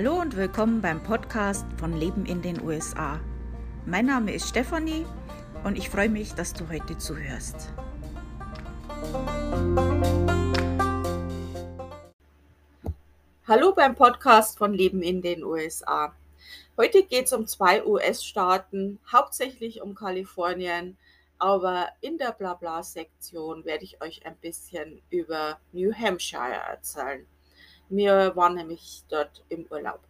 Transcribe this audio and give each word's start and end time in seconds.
Hallo 0.00 0.20
und 0.20 0.36
willkommen 0.36 0.80
beim 0.80 1.02
Podcast 1.02 1.66
von 1.76 1.92
Leben 1.92 2.24
in 2.24 2.40
den 2.40 2.62
USA. 2.62 3.18
Mein 3.84 4.06
Name 4.06 4.32
ist 4.32 4.48
Stefanie 4.48 5.04
und 5.64 5.76
ich 5.76 5.90
freue 5.90 6.08
mich, 6.08 6.34
dass 6.34 6.52
du 6.52 6.68
heute 6.68 6.96
zuhörst. 6.98 7.72
Hallo 13.48 13.74
beim 13.74 13.96
Podcast 13.96 14.56
von 14.56 14.72
Leben 14.72 15.02
in 15.02 15.20
den 15.20 15.42
USA. 15.42 16.14
Heute 16.76 17.02
geht 17.02 17.24
es 17.24 17.32
um 17.32 17.48
zwei 17.48 17.84
US-Staaten, 17.84 19.00
hauptsächlich 19.10 19.82
um 19.82 19.96
Kalifornien, 19.96 20.96
aber 21.40 21.88
in 22.02 22.18
der 22.18 22.30
Blabla-Sektion 22.30 23.64
werde 23.64 23.82
ich 23.82 24.00
euch 24.00 24.24
ein 24.24 24.36
bisschen 24.36 25.02
über 25.10 25.58
New 25.72 25.92
Hampshire 25.92 26.54
erzählen. 26.70 27.26
Wir 27.90 28.36
waren 28.36 28.54
nämlich 28.54 29.02
dort 29.08 29.42
im 29.48 29.66
Urlaub. 29.70 30.00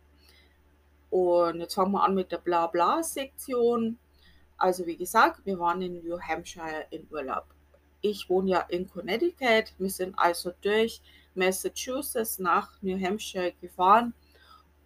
Und 1.10 1.60
jetzt 1.60 1.74
fangen 1.74 1.92
wir 1.92 2.02
an 2.02 2.14
mit 2.14 2.32
der 2.32 2.38
Blabla-Sektion. 2.38 3.98
Also 4.56 4.86
wie 4.86 4.96
gesagt, 4.96 5.46
wir 5.46 5.58
waren 5.58 5.80
in 5.82 6.02
New 6.02 6.20
Hampshire 6.20 6.86
in 6.90 7.06
Urlaub. 7.10 7.44
Ich 8.00 8.28
wohne 8.28 8.50
ja 8.50 8.60
in 8.68 8.88
Connecticut. 8.90 9.72
Wir 9.78 9.90
sind 9.90 10.18
also 10.18 10.52
durch 10.60 11.00
Massachusetts 11.34 12.38
nach 12.38 12.82
New 12.82 13.00
Hampshire 13.00 13.52
gefahren, 13.60 14.12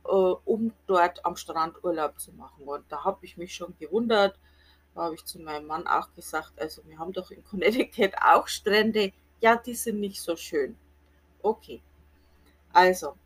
äh, 0.04 0.08
um 0.08 0.72
dort 0.86 1.24
am 1.24 1.36
Strand 1.36 1.82
Urlaub 1.82 2.20
zu 2.20 2.32
machen. 2.32 2.64
Und 2.64 2.84
da 2.90 3.04
habe 3.04 3.24
ich 3.24 3.36
mich 3.36 3.54
schon 3.54 3.74
gewundert. 3.78 4.38
Da 4.94 5.02
habe 5.04 5.14
ich 5.14 5.24
zu 5.24 5.40
meinem 5.40 5.66
Mann 5.66 5.86
auch 5.86 6.14
gesagt, 6.14 6.52
also 6.60 6.82
wir 6.86 6.98
haben 6.98 7.12
doch 7.12 7.30
in 7.30 7.42
Connecticut 7.44 8.12
auch 8.22 8.46
Strände. 8.46 9.12
Ja, 9.40 9.56
die 9.56 9.74
sind 9.74 10.00
nicht 10.00 10.20
so 10.20 10.36
schön. 10.36 10.76
Okay. 11.42 11.82
Also, 12.72 13.16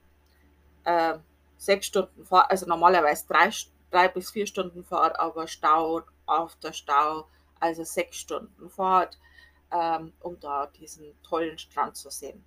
äh, 0.84 1.18
sechs 1.56 1.86
Stunden 1.86 2.24
Fahrt, 2.24 2.50
also 2.50 2.66
normalerweise 2.66 3.26
drei, 3.28 3.50
drei 3.90 4.08
bis 4.08 4.30
vier 4.30 4.46
Stunden 4.46 4.84
Fahrt, 4.84 5.18
aber 5.18 5.46
Stau 5.46 6.02
auf 6.26 6.56
der 6.56 6.72
Stau, 6.72 7.26
also 7.60 7.84
sechs 7.84 8.18
Stunden 8.18 8.70
Fahrt, 8.70 9.18
ähm, 9.72 10.12
um 10.20 10.38
da 10.40 10.66
diesen 10.66 11.14
tollen 11.22 11.58
Strand 11.58 11.96
zu 11.96 12.10
sehen. 12.10 12.44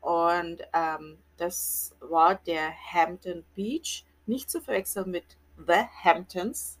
Und 0.00 0.62
ähm, 0.72 1.18
das 1.36 1.94
war 2.00 2.34
der 2.34 2.72
Hampton 2.92 3.44
Beach, 3.54 4.04
nicht 4.26 4.50
zu 4.50 4.60
verwechseln 4.60 5.10
mit 5.10 5.36
The 5.56 5.84
Hamptons. 6.04 6.78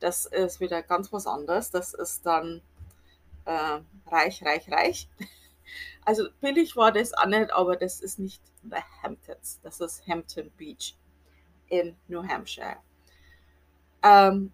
Das 0.00 0.26
ist 0.26 0.60
wieder 0.60 0.82
ganz 0.82 1.12
was 1.12 1.26
anderes. 1.26 1.70
Das 1.70 1.94
ist 1.94 2.26
dann 2.26 2.62
äh, 3.44 3.80
reich, 4.06 4.44
reich, 4.44 4.70
reich. 4.70 5.08
Also 6.04 6.28
billig 6.40 6.76
war 6.76 6.92
das 6.92 7.14
auch 7.14 7.26
nicht, 7.26 7.52
aber 7.52 7.76
das 7.76 8.00
ist 8.00 8.18
nicht 8.18 8.42
The 8.62 8.82
Hamptons. 9.02 9.60
Das 9.62 9.80
ist 9.80 10.06
Hampton 10.06 10.50
Beach 10.56 10.96
in 11.68 11.96
New 12.08 12.22
Hampshire. 12.22 12.76
Ähm, 14.02 14.52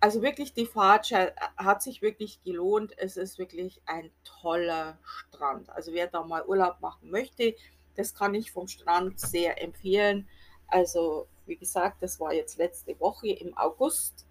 also 0.00 0.22
wirklich, 0.22 0.54
die 0.54 0.66
Fahrt 0.66 1.10
hat 1.56 1.82
sich 1.82 2.00
wirklich 2.00 2.42
gelohnt. 2.42 2.94
Es 2.96 3.16
ist 3.16 3.38
wirklich 3.38 3.80
ein 3.86 4.10
toller 4.24 4.98
Strand. 5.04 5.68
Also 5.70 5.92
wer 5.92 6.06
da 6.06 6.22
mal 6.22 6.44
Urlaub 6.46 6.80
machen 6.80 7.10
möchte, 7.10 7.54
das 7.96 8.14
kann 8.14 8.34
ich 8.34 8.50
vom 8.50 8.66
Strand 8.66 9.20
sehr 9.20 9.62
empfehlen. 9.62 10.26
Also 10.68 11.28
wie 11.46 11.56
gesagt, 11.56 12.02
das 12.02 12.18
war 12.18 12.32
jetzt 12.32 12.56
letzte 12.56 12.98
Woche 12.98 13.28
im 13.28 13.56
August. 13.58 14.26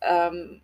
Ähm, 0.00 0.62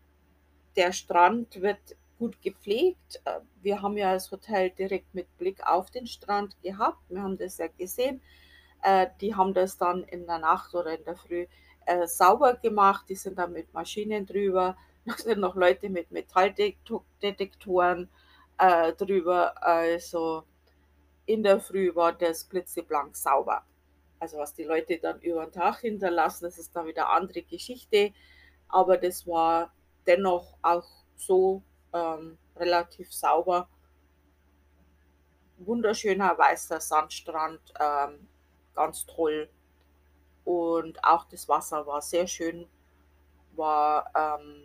der 0.76 0.92
Strand 0.92 1.60
wird 1.60 1.96
gut 2.18 2.40
gepflegt. 2.42 3.20
Äh, 3.24 3.40
wir 3.62 3.82
haben 3.82 3.96
ja 3.96 4.12
das 4.12 4.30
Hotel 4.30 4.70
direkt 4.70 5.14
mit 5.14 5.36
Blick 5.38 5.66
auf 5.66 5.90
den 5.90 6.06
Strand 6.06 6.56
gehabt. 6.62 6.98
Wir 7.08 7.22
haben 7.22 7.38
das 7.38 7.58
ja 7.58 7.66
gesehen. 7.68 8.22
Äh, 8.82 9.08
die 9.20 9.34
haben 9.34 9.54
das 9.54 9.76
dann 9.78 10.04
in 10.04 10.26
der 10.26 10.38
Nacht 10.38 10.74
oder 10.74 10.98
in 10.98 11.04
der 11.04 11.16
Früh 11.16 11.46
äh, 11.86 12.06
sauber 12.06 12.54
gemacht. 12.54 13.06
Die 13.08 13.14
sind 13.14 13.38
dann 13.38 13.52
mit 13.52 13.72
Maschinen 13.74 14.26
drüber. 14.26 14.76
Da 15.06 15.16
sind 15.16 15.38
noch 15.38 15.54
Leute 15.54 15.88
mit 15.88 16.10
Metalldetektoren 16.10 18.08
drüber. 18.98 19.62
Also 19.62 20.42
in 21.26 21.44
der 21.44 21.60
Früh 21.60 21.94
war 21.94 22.12
das 22.12 22.42
blitzeblank 22.42 23.16
sauber. 23.16 23.62
Also 24.18 24.38
was 24.38 24.54
die 24.54 24.64
Leute 24.64 24.98
dann 24.98 25.20
über 25.20 25.44
den 25.44 25.52
Tag 25.52 25.78
hinterlassen, 25.80 26.46
das 26.46 26.58
ist 26.58 26.74
dann 26.74 26.86
wieder 26.86 27.08
eine 27.08 27.20
andere 27.20 27.42
Geschichte. 27.42 28.12
Aber 28.68 28.96
das 28.96 29.28
war 29.28 29.72
dennoch 30.08 30.56
auch 30.62 30.88
so 31.16 31.62
ähm, 31.92 32.38
relativ 32.56 33.12
sauber. 33.12 33.68
Wunderschöner 35.58 36.36
weißer 36.36 36.80
Sandstrand, 36.80 37.60
ähm, 37.80 38.28
ganz 38.74 39.06
toll. 39.06 39.48
Und 40.44 41.02
auch 41.02 41.24
das 41.24 41.48
Wasser 41.48 41.86
war 41.86 42.02
sehr 42.02 42.26
schön, 42.26 42.68
war, 43.56 44.10
ähm, 44.14 44.64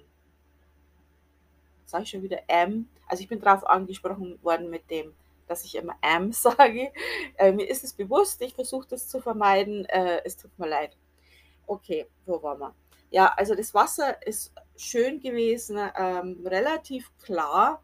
sage 1.85 2.03
ich 2.03 2.09
schon 2.09 2.23
wieder, 2.23 2.41
M. 2.47 2.87
Also 3.07 3.23
ich 3.23 3.29
bin 3.29 3.39
darauf 3.41 3.65
angesprochen 3.65 4.37
worden 4.43 4.69
mit 4.69 4.89
dem, 4.91 5.13
dass 5.47 5.65
ich 5.65 5.75
immer 5.75 5.95
M 6.01 6.31
sage. 6.33 6.91
Äh, 7.37 7.51
mir 7.51 7.67
ist 7.67 7.83
es 7.83 7.93
bewusst, 7.93 8.41
ich 8.41 8.53
versuche 8.53 8.87
das 8.87 9.07
zu 9.07 9.21
vermeiden. 9.21 9.85
Äh, 9.85 10.21
es 10.23 10.37
tut 10.37 10.57
mir 10.59 10.67
leid. 10.67 10.97
Okay, 11.67 12.05
wo 12.25 12.41
waren 12.43 12.59
wir? 12.59 12.75
Ja, 13.09 13.33
also 13.35 13.55
das 13.55 13.73
Wasser 13.73 14.25
ist 14.25 14.53
schön 14.81 15.19
gewesen, 15.19 15.77
ähm, 15.95 16.45
relativ 16.45 17.11
klar. 17.19 17.81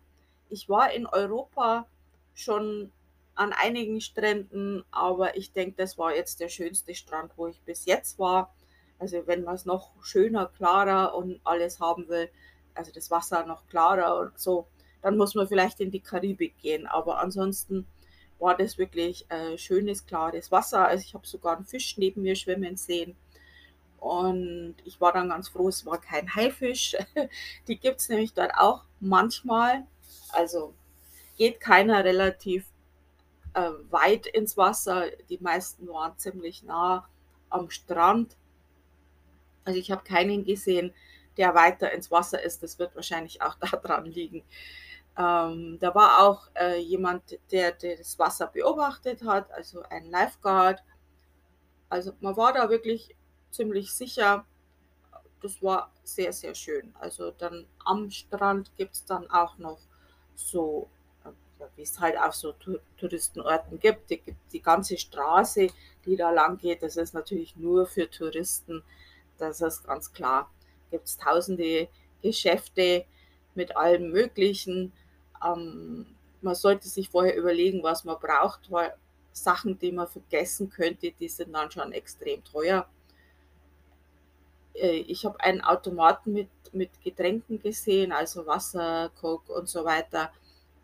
Ich 0.50 0.68
war 0.69 0.91
in 0.91 1.06
Europa 1.06 1.88
schon 2.34 2.91
an 3.35 3.53
einigen 3.53 4.02
Stränden, 4.02 4.84
aber 4.91 5.38
ich 5.38 5.52
denke, 5.53 5.75
das 5.78 5.97
war 5.97 6.16
jetzt 6.16 6.40
der 6.40 6.50
schönste 6.50 6.96
Strand, 6.96 7.31
wo 7.36 7.47
ich 7.47 7.62
bis 7.62 7.86
jetzt 7.86 8.18
war. 8.18 8.53
Also 9.00 9.28
wenn 9.28 9.44
man 9.44 9.56
es 9.56 9.66
noch 9.66 9.91
schöner, 10.03 10.47
klarer 10.47 11.13
und 11.13 11.40
alles 11.44 11.80
haben 11.80 12.07
will, 12.09 12.30
also 12.74 12.91
das 12.91 13.12
Wasser 13.12 13.46
noch 13.46 13.68
klarer 13.68 14.19
und 14.19 14.40
so, 14.40 14.68
dann 15.02 15.18
muss 15.18 15.36
man 15.36 15.47
vielleicht 15.47 15.80
in 15.80 15.91
die 15.91 16.00
Karibik 16.00 16.57
gehen. 16.57 16.88
Aber 16.88 17.19
ansonsten 17.19 17.86
war 18.40 18.57
das 18.57 18.78
wirklich 18.78 19.30
äh, 19.30 19.57
schönes, 19.57 20.06
klares 20.06 20.52
Wasser. 20.52 20.88
Also 20.88 21.03
ich 21.06 21.13
habe 21.13 21.28
sogar 21.28 21.57
einen 21.57 21.66
Fisch 21.66 21.97
neben 21.97 22.24
mir 22.24 22.36
schwimmen 22.36 22.75
sehen. 22.75 23.16
Und 23.97 24.75
ich 24.85 25.02
war 25.02 25.12
dann 25.12 25.30
ganz 25.30 25.50
froh, 25.50 25.69
es 25.69 25.85
war 25.85 26.00
kein 26.00 26.34
Haifisch. 26.35 26.96
Die 27.68 27.78
gibt 27.78 28.00
es 28.00 28.09
nämlich 28.09 28.34
dort 28.34 28.53
auch 28.56 28.84
manchmal. 29.00 29.85
Also 30.31 30.74
geht 31.38 31.59
keiner 31.59 32.03
relativ 32.03 32.66
äh, 33.53 33.72
weit 33.90 34.28
ins 34.28 34.57
Wasser. 34.57 35.06
Die 35.30 35.40
meisten 35.40 35.88
waren 35.88 36.18
ziemlich 36.18 36.63
nah 36.63 37.07
am 37.50 37.69
Strand. 37.69 38.38
Also 39.66 39.80
ich 39.80 39.91
habe 39.91 40.03
keinen 40.03 40.46
gesehen, 40.46 40.94
der 41.38 41.56
weiter 41.56 41.91
ins 41.91 42.12
Wasser 42.12 42.41
ist. 42.41 42.63
Das 42.63 42.80
wird 42.80 42.96
wahrscheinlich 42.96 43.41
auch 43.41 43.56
daran 43.59 44.06
liegen. 44.06 44.44
Ähm, 45.18 45.78
da 45.80 45.96
war 45.96 46.19
auch 46.19 46.50
äh, 46.56 46.78
jemand, 46.80 47.40
der, 47.52 47.72
der 47.72 47.97
das 47.97 48.19
Wasser 48.19 48.47
beobachtet 48.47 49.24
hat, 49.24 49.52
also 49.52 49.81
ein 49.90 50.06
Lifeguard. 50.12 50.84
Also 51.90 52.13
man 52.19 52.38
war 52.38 52.53
da 52.53 52.69
wirklich 52.69 53.16
ziemlich 53.52 53.91
sicher. 53.91 54.46
Das 55.41 55.62
war 55.62 55.91
sehr, 56.03 56.34
sehr 56.34 56.56
schön. 56.56 56.94
Also 57.00 57.31
dann 57.31 57.66
am 57.85 58.09
Strand 58.09 58.72
gibt 58.75 58.96
es 58.96 59.06
dann 59.06 59.30
auch 59.30 59.58
noch 59.58 59.80
so, 60.35 60.90
äh, 61.24 61.30
wie 61.75 61.84
es 61.84 62.00
halt 62.00 62.18
auch 62.18 62.34
so 62.34 62.53
Touristenorten 62.97 63.80
gibt. 63.80 64.09
Die, 64.09 64.22
die 64.52 64.62
ganze 64.62 64.97
Straße, 64.97 65.68
die 66.06 66.16
da 66.16 66.31
lang 66.31 66.57
geht, 66.57 66.81
das 66.81 66.97
ist 66.97 67.13
natürlich 67.13 67.56
nur 67.56 67.86
für 67.86 68.09
Touristen. 68.09 68.84
Das 69.38 69.62
ist 69.62 69.86
ganz 69.86 70.12
klar. 70.12 70.50
Gibt 70.90 71.07
es 71.07 71.18
tausende 71.18 71.88
Geschäfte 72.22 73.06
mit 73.56 73.75
allem 73.75 74.09
Möglichen. 74.12 74.94
Ähm, 75.46 76.06
man 76.41 76.56
sollte 76.56 76.88
sich 76.88 77.09
vorher 77.09 77.36
überlegen, 77.36 77.84
was 77.84 78.03
man 78.03 78.19
braucht, 78.19 78.72
weil 78.72 78.94
Sachen, 79.34 79.78
die 79.78 79.91
man 79.91 80.07
vergessen 80.07 80.69
könnte, 80.69 81.12
die 81.12 81.30
sind 81.30 81.53
dann 81.53 81.69
schon 81.71 81.92
extrem 81.92 82.44
teuer. 82.44 82.88
Äh, 84.77 84.97
ich 85.07 85.25
habe 85.25 85.39
einen 85.41 85.62
Automaten 85.62 86.33
mit, 86.33 86.50
mit 86.74 86.89
Getränken 87.03 87.62
gesehen, 87.62 88.12
also 88.12 88.45
Wasser, 88.45 89.12
Coke 89.19 89.51
und 89.53 89.68
so 89.68 89.85
weiter, 89.85 90.31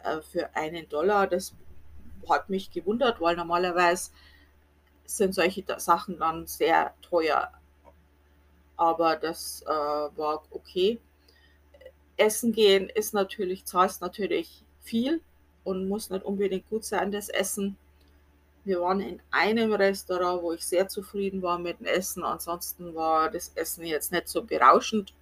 äh, 0.03 0.21
für 0.21 0.55
einen 0.55 0.87
Dollar. 0.89 1.27
Das 1.27 1.53
hat 2.29 2.49
mich 2.49 2.71
gewundert, 2.71 3.19
weil 3.21 3.35
normalerweise 3.35 4.11
sind 5.05 5.35
solche 5.35 5.63
Sachen 5.77 6.19
dann 6.19 6.47
sehr 6.47 6.93
teuer. 7.01 7.51
Aber 8.77 9.15
das 9.15 9.61
äh, 9.63 9.67
war 9.67 10.43
okay. 10.51 10.99
Essen 12.17 12.51
gehen 12.51 12.89
ist 12.89 13.13
natürlich, 13.13 13.65
zahlst 13.65 14.01
natürlich 14.01 14.63
viel 14.81 15.21
und 15.63 15.87
muss 15.87 16.09
nicht 16.09 16.25
unbedingt 16.25 16.69
gut 16.69 16.85
sein, 16.85 17.11
das 17.11 17.29
Essen. 17.29 17.77
Wir 18.65 18.79
waren 18.79 19.01
in 19.01 19.21
einem 19.31 19.73
Restaurant, 19.73 20.41
wo 20.41 20.53
ich 20.53 20.65
sehr 20.65 20.87
zufrieden 20.87 21.41
war 21.41 21.59
mit 21.59 21.79
dem 21.79 21.87
Essen. 21.87 22.23
Ansonsten 22.23 22.95
war 22.95 23.29
das 23.29 23.51
Essen 23.55 23.85
jetzt 23.85 24.11
nicht 24.11 24.29
so 24.29 24.43
berauschend. 24.43 25.13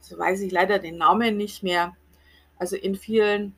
So 0.00 0.18
weiß 0.18 0.40
ich 0.40 0.50
leider 0.50 0.78
den 0.78 0.98
Namen 0.98 1.36
nicht 1.36 1.62
mehr. 1.62 1.96
Also 2.58 2.76
in 2.76 2.96
vielen 2.96 3.54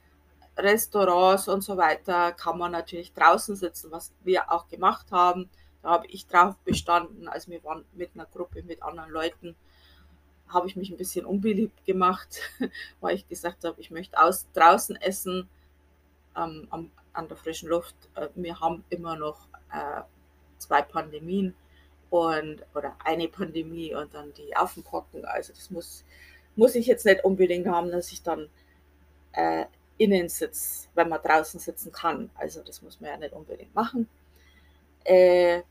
Restaurants 0.58 1.48
und 1.48 1.62
so 1.62 1.76
weiter 1.76 2.32
kann 2.32 2.58
man 2.58 2.72
natürlich 2.72 3.12
draußen 3.12 3.56
sitzen, 3.56 3.90
was 3.90 4.12
wir 4.24 4.50
auch 4.50 4.68
gemacht 4.68 5.06
haben. 5.10 5.48
Da 5.82 5.90
habe 5.90 6.06
ich 6.08 6.26
drauf 6.26 6.56
bestanden, 6.64 7.28
also 7.28 7.50
wir 7.50 7.62
waren 7.64 7.84
mit 7.92 8.10
einer 8.14 8.26
Gruppe 8.26 8.62
mit 8.64 8.82
anderen 8.82 9.10
Leuten, 9.10 9.54
habe 10.48 10.66
ich 10.66 10.74
mich 10.74 10.90
ein 10.90 10.96
bisschen 10.96 11.24
unbeliebt 11.24 11.84
gemacht, 11.84 12.40
weil 13.00 13.14
ich 13.14 13.28
gesagt 13.28 13.64
habe, 13.64 13.80
ich 13.80 13.90
möchte 13.90 14.18
aus, 14.20 14.46
draußen 14.54 14.96
essen 14.96 15.48
ähm, 16.36 16.66
am, 16.70 16.90
an 17.18 17.28
der 17.28 17.36
frischen 17.36 17.68
Luft. 17.68 17.96
Äh, 18.14 18.28
wir 18.34 18.58
haben 18.60 18.84
immer 18.90 19.16
noch 19.16 19.48
äh, 19.72 20.02
zwei 20.58 20.82
Pandemien 20.82 21.54
und 22.10 22.64
oder 22.74 22.96
eine 23.04 23.28
Pandemie 23.28 23.94
und 23.94 24.14
dann 24.14 24.32
die 24.34 24.56
Affenpocken. 24.56 25.24
Also 25.24 25.52
das 25.52 25.70
muss, 25.70 26.04
muss 26.56 26.74
ich 26.74 26.86
jetzt 26.86 27.04
nicht 27.04 27.24
unbedingt 27.24 27.66
haben, 27.66 27.90
dass 27.90 28.12
ich 28.12 28.22
dann 28.22 28.48
äh, 29.32 29.66
innen 29.98 30.28
sitze, 30.28 30.88
wenn 30.94 31.08
man 31.08 31.20
draußen 31.20 31.60
sitzen 31.60 31.92
kann. 31.92 32.30
Also 32.36 32.62
das 32.62 32.80
muss 32.82 33.00
man 33.00 33.10
ja 33.10 33.16
nicht 33.18 33.34
unbedingt 33.34 33.74
machen. 33.74 34.08
Äh, 35.04 35.62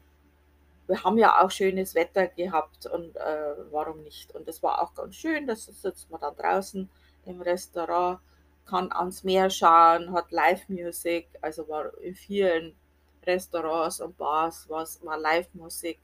wir 0.88 1.04
haben 1.04 1.18
ja 1.18 1.42
auch 1.42 1.52
schönes 1.52 1.96
Wetter 1.96 2.28
gehabt 2.28 2.86
und 2.86 3.16
äh, 3.16 3.56
warum 3.72 4.04
nicht? 4.04 4.34
Und 4.36 4.48
das 4.48 4.64
war 4.64 4.82
auch 4.82 4.94
ganz 4.94 5.16
schön, 5.16 5.48
das 5.48 5.66
sitzt 5.66 6.10
man 6.10 6.22
dann 6.22 6.36
draußen 6.36 6.90
im 7.26 7.42
Restaurant, 7.42 8.20
kann 8.68 8.92
ans 8.92 9.24
Meer 9.24 9.50
schauen, 9.50 10.14
hat 10.14 10.31
Live-Musik, 10.31 11.28
also 11.42 11.68
war 11.68 11.98
in 12.00 12.16
vielen 12.16 12.75
Restaurants 13.25 14.02
und 14.02 14.18
Bars 14.18 14.66
was, 14.69 15.04
war 15.04 15.18
Live-Musik. 15.18 16.00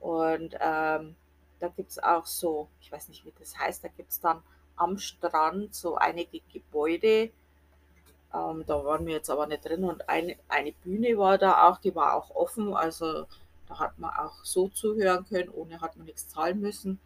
Und 0.00 0.54
ähm, 0.60 1.16
da 1.60 1.68
gibt 1.68 1.90
es 1.90 1.98
auch 1.98 2.26
so, 2.26 2.68
ich 2.80 2.92
weiß 2.92 3.08
nicht, 3.08 3.24
wie 3.24 3.32
das 3.38 3.58
heißt, 3.58 3.84
da 3.84 3.88
gibt 3.88 4.10
es 4.10 4.20
dann 4.20 4.42
am 4.76 4.98
Strand 4.98 5.74
so 5.74 5.96
einige 5.96 6.40
Gebäude. 6.52 7.30
Ähm, 8.34 8.64
da 8.66 8.84
waren 8.84 9.06
wir 9.06 9.14
jetzt 9.14 9.30
aber 9.30 9.46
nicht 9.46 9.64
drin 9.64 9.84
und 9.84 10.08
eine, 10.08 10.36
eine 10.48 10.72
Bühne 10.72 11.16
war 11.16 11.38
da 11.38 11.68
auch, 11.68 11.78
die 11.78 11.94
war 11.94 12.14
auch 12.14 12.34
offen, 12.34 12.74
also 12.74 13.26
da 13.68 13.78
hat 13.78 13.98
man 13.98 14.10
auch 14.10 14.44
so 14.44 14.68
zuhören 14.68 15.24
können, 15.26 15.48
ohne 15.50 15.80
hat 15.80 15.96
man 15.96 16.06
nichts 16.06 16.28
zahlen 16.28 16.60
müssen. 16.60 16.98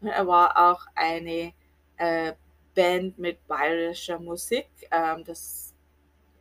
Und 0.00 0.08
er 0.08 0.26
war 0.26 0.70
auch 0.70 0.86
eine 0.94 1.52
äh, 1.96 2.34
Band 2.76 3.18
mit 3.18 3.44
bayerischer 3.48 4.20
Musik. 4.20 4.68
Ähm, 4.92 5.24
das 5.24 5.74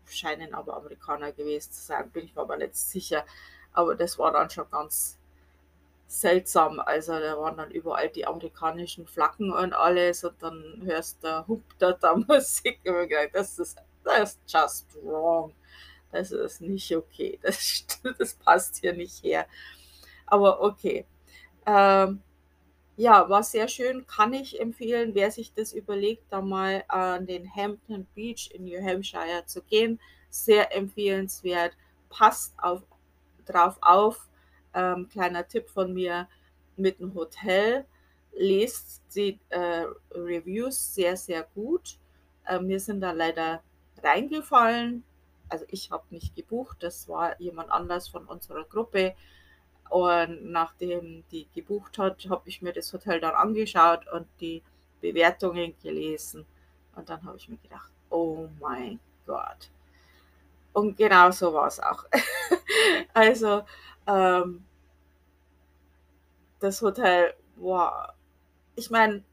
scheinen 0.06 0.54
aber 0.54 0.78
Amerikaner 0.78 1.32
gewesen 1.32 1.72
zu 1.72 1.82
sein, 1.82 2.12
bin 2.12 2.26
ich 2.26 2.36
mir 2.36 2.42
aber 2.42 2.58
nicht 2.58 2.76
sicher. 2.76 3.26
Aber 3.74 3.96
das 3.96 4.20
war 4.20 4.32
dann 4.32 4.50
schon 4.52 4.70
ganz 4.70 5.18
seltsam. 6.08 6.80
Also 6.80 7.14
da 7.20 7.40
waren 7.40 7.58
dann 7.58 7.72
überall 7.72 8.10
die 8.10 8.28
amerikanischen 8.28 9.08
Flaggen 9.08 9.52
und 9.52 9.74
alles 9.74 10.24
und 10.24 10.42
dann 10.44 10.84
hörst 10.86 11.24
du 11.24 11.48
Hup 11.48 11.64
da 11.80 11.98
Musik 12.28 12.80
und 12.86 13.10
gedacht, 13.10 13.32
das 13.34 13.58
ist 13.58 13.80
das 14.06 14.34
ist 14.34 14.40
just 14.48 14.86
wrong. 15.04 15.54
Das 16.12 16.32
ist 16.32 16.62
nicht 16.62 16.96
okay. 16.96 17.40
Das, 17.42 17.86
das 18.20 18.36
passt 18.36 18.78
hier 18.78 18.94
nicht 18.94 19.24
her. 19.24 19.48
Aber 20.28 20.62
okay. 20.62 21.06
Ähm, 21.66 22.22
ja, 22.98 23.30
war 23.30 23.44
sehr 23.44 23.68
schön, 23.68 24.08
kann 24.08 24.34
ich 24.34 24.60
empfehlen, 24.60 25.16
wer 25.16 25.30
sich 25.32 25.54
das 25.54 25.74
überlegt, 25.74 26.24
da 26.30 26.42
mal 26.42 26.84
an 26.88 27.26
den 27.26 27.54
Hampton 27.54 28.08
Beach 28.16 28.50
in 28.54 28.66
New 28.66 28.82
Hampshire 28.82 29.44
zu 29.46 29.62
gehen. 29.64 30.00
Sehr 30.30 30.76
empfehlenswert. 30.76 31.74
Passt 32.10 32.54
auf, 32.58 32.84
drauf 33.46 33.78
auf. 33.82 34.28
Ähm, 34.74 35.10
kleiner 35.10 35.48
Tipp 35.48 35.70
von 35.70 35.94
mir 35.94 36.28
mit 36.78 37.00
dem 37.00 37.14
Hotel. 37.14 37.86
Lest 38.34 39.02
die 39.16 39.40
äh, 39.50 39.86
Reviews 40.12 40.94
sehr, 40.96 41.18
sehr 41.18 41.44
gut. 41.54 41.98
Äh, 42.46 42.60
mir 42.60 42.80
sind 42.80 43.02
da 43.02 43.12
leider 43.12 43.62
reingefallen. 44.04 45.04
Also 45.50 45.66
ich 45.70 45.92
habe 45.92 46.04
nicht 46.10 46.36
gebucht, 46.36 46.78
das 46.80 47.08
war 47.08 47.40
jemand 47.40 47.72
anders 47.72 48.08
von 48.08 48.26
unserer 48.26 48.64
Gruppe. 48.64 49.16
Und 49.90 50.52
nachdem 50.52 51.24
die 51.32 51.48
gebucht 51.54 51.98
hat, 51.98 52.28
habe 52.30 52.50
ich 52.50 52.62
mir 52.62 52.74
das 52.74 52.92
Hotel 52.92 53.20
dann 53.20 53.36
angeschaut 53.36 54.08
und 54.12 54.28
die 54.40 54.64
Bewertungen 55.02 55.76
gelesen. 55.82 56.46
Und 56.96 57.10
dann 57.10 57.24
habe 57.24 57.38
ich 57.38 57.48
mir 57.50 57.58
gedacht, 57.58 57.90
oh 58.10 58.48
mein 58.60 59.00
Gott. 59.26 59.70
Und 60.74 60.98
genau 60.98 61.32
so 61.32 61.54
war 61.54 61.68
es 61.68 61.80
auch. 61.80 62.06
also, 63.14 63.64
ähm, 64.08 64.66
das 66.60 66.82
Hotel 66.82 67.34
war, 67.56 68.16
ich 68.76 68.90
meine, 68.90 69.24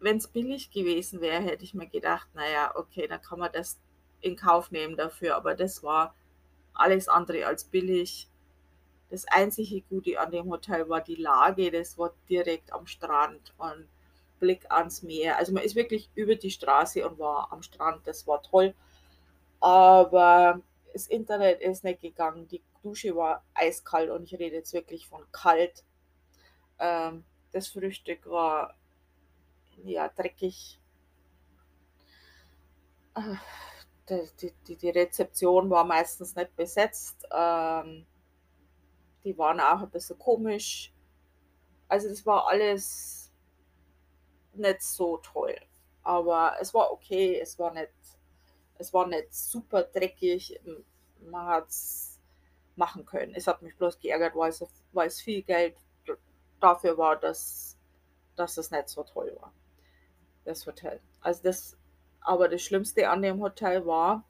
wenn 0.00 0.16
es 0.16 0.28
billig 0.28 0.70
gewesen 0.70 1.20
wäre, 1.20 1.42
hätte 1.42 1.64
ich 1.64 1.74
mir 1.74 1.86
gedacht, 1.86 2.28
naja, 2.34 2.72
okay, 2.74 3.06
dann 3.06 3.20
kann 3.20 3.38
man 3.38 3.52
das 3.52 3.78
in 4.20 4.36
Kauf 4.36 4.70
nehmen 4.70 4.96
dafür. 4.96 5.36
Aber 5.36 5.54
das 5.54 5.82
war 5.82 6.14
alles 6.74 7.08
andere 7.08 7.46
als 7.46 7.64
billig. 7.64 8.28
Das 9.10 9.26
einzige 9.26 9.82
Gute 9.82 10.18
an 10.20 10.30
dem 10.30 10.48
Hotel 10.48 10.88
war 10.88 11.00
die 11.00 11.16
Lage, 11.16 11.70
das 11.70 11.98
war 11.98 12.12
direkt 12.28 12.72
am 12.72 12.86
Strand 12.86 13.52
und 13.58 13.88
Blick 14.38 14.70
ans 14.70 15.02
Meer. 15.02 15.36
Also 15.36 15.52
man 15.52 15.64
ist 15.64 15.74
wirklich 15.74 16.08
über 16.14 16.36
die 16.36 16.50
Straße 16.50 17.06
und 17.06 17.18
war 17.18 17.52
am 17.52 17.62
Strand, 17.62 18.06
das 18.06 18.26
war 18.26 18.42
toll. 18.42 18.74
Aber 19.58 20.60
das 20.92 21.08
Internet 21.08 21.60
ist 21.60 21.84
nicht 21.84 22.00
gegangen, 22.00 22.48
die 22.48 22.62
Dusche 22.82 23.14
war 23.14 23.44
eiskalt 23.52 24.10
und 24.10 24.24
ich 24.24 24.38
rede 24.38 24.56
jetzt 24.56 24.72
wirklich 24.72 25.06
von 25.06 25.24
kalt. 25.32 25.84
Ähm, 26.78 27.24
das 27.52 27.68
Frühstück 27.68 28.26
war 28.26 28.74
ja 29.84 30.08
dreckig. 30.08 30.78
Die, 34.08 34.52
die, 34.66 34.76
die 34.76 34.90
Rezeption 34.90 35.68
war 35.68 35.84
meistens 35.84 36.34
nicht 36.34 36.56
besetzt. 36.56 37.26
Ähm, 37.32 38.06
die 39.24 39.36
waren 39.36 39.60
auch 39.60 39.82
ein 39.82 39.90
bisschen 39.90 40.18
komisch. 40.18 40.92
Also 41.88 42.08
das 42.08 42.24
war 42.24 42.46
alles 42.48 43.32
nicht 44.54 44.82
so 44.82 45.18
toll. 45.18 45.56
Aber 46.02 46.54
es 46.60 46.72
war 46.72 46.90
okay, 46.92 47.38
es 47.40 47.58
war 47.58 47.72
nicht, 47.72 47.90
es 48.78 48.92
war 48.92 49.06
nicht 49.06 49.32
super 49.34 49.82
dreckig. 49.82 50.60
Man 51.20 51.46
hat 51.46 51.68
es 51.68 52.20
machen 52.76 53.04
können. 53.04 53.34
Es 53.34 53.46
hat 53.46 53.62
mich 53.62 53.76
bloß 53.76 53.98
geärgert, 54.00 54.34
weil 54.34 54.50
es, 54.50 54.64
weil 54.92 55.08
es 55.08 55.20
viel 55.20 55.42
Geld 55.42 55.76
dafür 56.60 56.96
war, 56.96 57.16
dass, 57.16 57.78
dass 58.36 58.56
es 58.56 58.70
nicht 58.70 58.88
so 58.88 59.02
toll 59.02 59.36
war. 59.40 59.52
Das 60.44 60.66
Hotel. 60.66 61.00
Also 61.20 61.42
das, 61.42 61.76
aber 62.20 62.48
das 62.48 62.62
Schlimmste 62.62 63.08
an 63.08 63.22
dem 63.22 63.40
Hotel 63.40 63.86
war, 63.86 64.24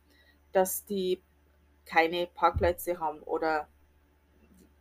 dass 0.52 0.84
die 0.84 1.22
keine 1.84 2.26
Parkplätze 2.26 2.98
haben 2.98 3.20
oder 3.22 3.68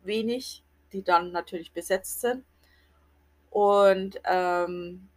wenig, 0.02 0.64
die 0.92 1.02
dann 1.02 1.32
natürlich 1.32 1.72
besetzt 1.72 2.20
sind. 2.20 2.44
Und 3.50 4.20
ähm, 4.24 5.08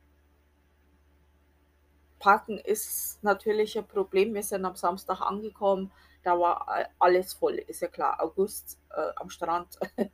Parken 2.19 2.57
ist 2.57 3.23
natürlich 3.23 3.77
ein 3.77 3.87
Problem. 3.87 4.33
Wir 4.33 4.43
sind 4.43 4.65
am 4.65 4.75
Samstag 4.75 5.21
angekommen, 5.21 5.91
da 6.23 6.39
war 6.39 6.87
alles 6.99 7.33
voll, 7.33 7.55
ist 7.55 7.81
ja 7.81 7.89
klar. 7.89 8.21
August 8.21 8.79
äh, 8.91 9.11
am 9.17 9.29
Strand 9.29 9.77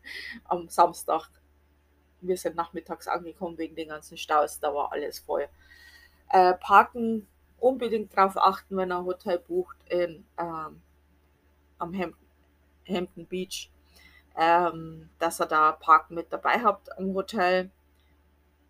am 0.45 0.67
Samstag. 0.69 1.29
Wir 2.21 2.35
sind 2.35 2.55
nachmittags 2.55 3.07
angekommen 3.07 3.57
wegen 3.57 3.75
den 3.75 3.89
ganzen 3.89 4.17
Staus, 4.17 4.59
da 4.59 4.73
war 4.73 4.91
alles 4.91 5.19
voll. 5.19 5.47
Äh, 6.29 6.55
Parken 6.55 7.27
unbedingt 7.59 8.17
darauf 8.17 8.37
achten, 8.37 8.75
wenn 8.75 8.91
ein 8.91 9.05
Hotel 9.05 9.39
bucht 9.39 9.77
in, 9.89 10.25
ähm, 10.37 10.81
am 11.77 12.13
Hampton 12.87 13.27
Beach 13.27 13.69
ähm, 14.37 15.09
dass 15.19 15.39
ihr 15.41 15.45
da 15.45 15.71
Parken 15.71 16.15
mit 16.15 16.31
dabei 16.31 16.61
habt 16.63 16.89
im 16.97 17.13
Hotel, 17.13 17.69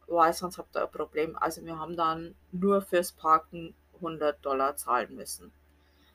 weil 0.08 0.34
sonst 0.34 0.58
habt 0.58 0.75
ihr 0.75 0.84
ein 0.84 0.92
Problem. 0.92 1.38
Also 1.38 1.63
wir 1.66 1.78
haben 1.80 1.96
dann 1.96 2.36
nur 2.51 2.82
fürs 2.82 3.12
Parken 3.12 3.75
100 3.96 4.44
Dollar 4.44 4.75
zahlen 4.75 5.16
müssen. 5.16 5.51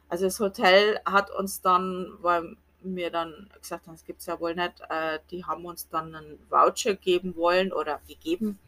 Also 0.08 0.24
das 0.26 0.40
Hotel 0.40 1.00
hat 1.06 1.30
uns 1.30 1.60
dann, 1.60 2.12
weil 2.20 2.56
wir 2.82 3.10
dann 3.10 3.50
gesagt 3.60 3.86
haben, 3.86 3.94
das 3.94 4.04
gibt 4.04 4.20
es 4.20 4.26
ja 4.26 4.38
wohl 4.38 4.54
nicht, 4.54 4.80
äh, 4.88 5.18
die 5.30 5.44
haben 5.44 5.64
uns 5.64 5.88
dann 5.88 6.14
einen 6.14 6.38
Voucher 6.50 6.94
geben 6.94 7.34
wollen 7.36 7.72
oder 7.72 8.00
gegeben 8.06 8.58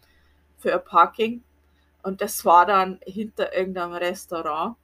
für 0.59 0.73
ein 0.73 0.85
Parking. 0.85 1.43
Und 2.03 2.21
das 2.21 2.45
war 2.45 2.67
dann 2.67 3.01
hinter 3.05 3.55
irgendeinem 3.55 3.93
Restaurant 3.93 4.77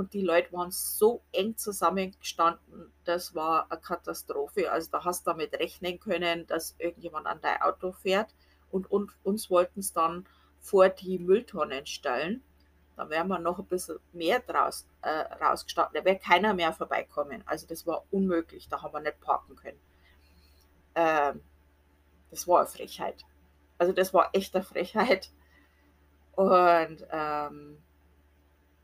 und 0.00 0.14
die 0.14 0.22
Leute 0.22 0.50
waren 0.54 0.70
so 0.70 1.20
eng 1.30 1.58
zusammengestanden, 1.58 2.90
das 3.04 3.34
war 3.34 3.70
eine 3.70 3.78
Katastrophe. 3.78 4.72
Also 4.72 4.90
da 4.90 5.04
hast 5.04 5.26
du 5.26 5.32
damit 5.32 5.52
rechnen 5.52 6.00
können, 6.00 6.46
dass 6.46 6.74
irgendjemand 6.78 7.26
an 7.26 7.38
dein 7.42 7.60
Auto 7.60 7.92
fährt 7.92 8.34
und, 8.70 8.90
und 8.90 9.12
uns 9.24 9.50
wollten 9.50 9.80
es 9.80 9.92
dann 9.92 10.26
vor 10.58 10.88
die 10.88 11.18
Mülltonnen 11.18 11.84
stellen. 11.84 12.42
Da 12.96 13.10
wären 13.10 13.28
wir 13.28 13.38
noch 13.40 13.58
ein 13.58 13.66
bisschen 13.66 13.98
mehr 14.14 14.40
draus, 14.40 14.86
äh, 15.02 15.10
rausgestanden. 15.10 15.92
Da 15.92 16.04
wäre 16.06 16.18
keiner 16.18 16.54
mehr 16.54 16.72
vorbeikommen. 16.72 17.42
Also 17.44 17.66
das 17.66 17.86
war 17.86 18.06
unmöglich, 18.10 18.70
da 18.70 18.80
haben 18.80 18.94
wir 18.94 19.00
nicht 19.00 19.20
parken 19.20 19.54
können. 19.54 19.80
Ähm, 20.94 21.42
das 22.30 22.48
war 22.48 22.60
eine 22.60 22.68
Frechheit. 22.68 23.26
Also 23.76 23.92
das 23.92 24.14
war 24.14 24.30
echt 24.32 24.54
eine 24.54 24.64
Frechheit. 24.64 25.30
Und 26.36 27.06
ähm, 27.10 27.82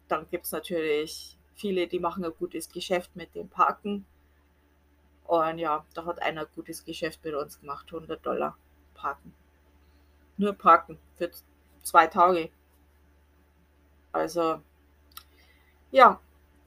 dann 0.08 0.28
gibt 0.30 0.46
es 0.46 0.52
natürlich 0.52 1.36
viele, 1.54 1.86
die 1.88 1.98
machen 1.98 2.24
ein 2.24 2.32
gutes 2.38 2.68
Geschäft 2.68 3.14
mit 3.16 3.34
dem 3.34 3.48
Parken. 3.48 4.06
Und 5.24 5.58
ja, 5.58 5.84
da 5.94 6.04
hat 6.04 6.22
einer 6.22 6.42
ein 6.42 6.46
gutes 6.54 6.84
Geschäft 6.84 7.24
mit 7.24 7.34
uns 7.34 7.60
gemacht, 7.60 7.86
100 7.92 8.24
Dollar 8.24 8.56
parken. 8.94 9.34
Nur 10.36 10.52
parken 10.52 10.98
für 11.16 11.30
zwei 11.82 12.06
Tage. 12.06 12.50
Also, 14.12 14.60
ja, 15.90 16.20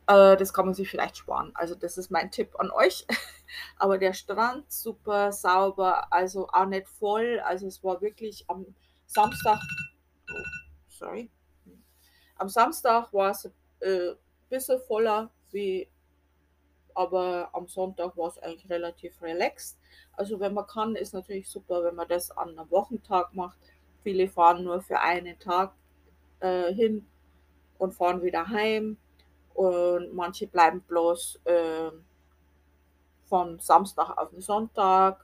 äh, 0.07 0.35
das 0.35 0.53
kann 0.53 0.65
man 0.65 0.73
sich 0.73 0.89
vielleicht 0.89 1.17
sparen. 1.17 1.51
Also, 1.55 1.75
das 1.75 1.97
ist 1.97 2.11
mein 2.11 2.31
Tipp 2.31 2.59
an 2.59 2.71
euch. 2.71 3.05
Aber 3.77 3.97
der 3.97 4.13
Strand 4.13 4.71
super 4.71 5.31
sauber, 5.31 6.11
also 6.11 6.47
auch 6.49 6.65
nicht 6.65 6.87
voll. 6.87 7.39
Also, 7.45 7.67
es 7.67 7.83
war 7.83 8.01
wirklich 8.01 8.45
am 8.49 8.65
Samstag, 9.07 9.59
oh, 10.31 10.43
sorry, 10.89 11.29
am 12.39 12.49
Samstag 12.49 13.13
war 13.13 13.31
es 13.31 13.45
äh, 13.81 14.09
ein 14.11 14.15
bisschen 14.49 14.79
voller 14.81 15.29
wie 15.51 15.87
aber 16.95 17.49
am 17.53 17.65
Sonntag 17.67 18.17
war 18.17 18.27
es 18.27 18.39
eigentlich 18.39 18.69
relativ 18.69 19.21
relaxed. 19.21 19.77
Also 20.13 20.37
wenn 20.41 20.53
man 20.53 20.67
kann, 20.67 20.97
ist 20.97 21.13
natürlich 21.13 21.47
super, 21.47 21.81
wenn 21.83 21.95
man 21.95 22.09
das 22.09 22.29
an 22.31 22.49
einem 22.49 22.69
Wochentag 22.71 23.33
macht. 23.33 23.57
Viele 24.03 24.27
fahren 24.27 24.65
nur 24.65 24.81
für 24.81 24.99
einen 24.99 25.39
Tag 25.39 25.71
äh, 26.41 26.73
hin 26.73 27.07
und 27.77 27.93
fahren 27.93 28.21
wieder 28.21 28.49
heim 28.49 28.97
und 29.53 30.13
manche 30.13 30.47
bleiben 30.47 30.81
bloß 30.81 31.39
äh, 31.45 31.91
von 33.29 33.59
Samstag 33.59 34.17
auf 34.17 34.31
den 34.31 34.41
Sonntag 34.41 35.23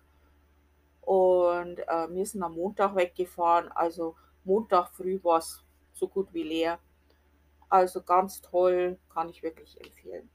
und 1.02 1.80
äh, 1.80 2.08
wir 2.10 2.26
sind 2.26 2.42
am 2.42 2.56
Montag 2.56 2.96
weggefahren. 2.96 3.70
Also 3.74 4.16
Montag 4.46 4.90
früh 4.94 5.20
war 5.24 5.40
es 5.40 5.62
so 5.94 6.08
gut 6.08 6.34
wie 6.34 6.44
leer. 6.44 6.80
Also 7.70 8.02
ganz 8.02 8.42
toll, 8.42 8.98
kann 9.10 9.30
ich 9.30 9.44
wirklich 9.44 9.80
empfehlen. 9.84 10.30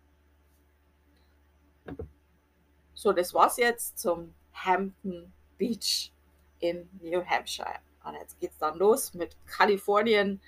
So, 2.95 3.13
das 3.13 3.33
war's 3.33 3.57
jetzt 3.57 3.99
zum 3.99 4.35
Hampton 4.53 5.33
Beach 5.57 6.13
in 6.59 6.89
New 7.01 7.25
Hampshire. 7.25 7.81
Und 8.05 8.15
jetzt 8.15 8.39
geht's 8.41 8.59
dann 8.59 8.79
los 8.79 9.15
mit 9.15 9.37
Kalifornien. 9.47 10.41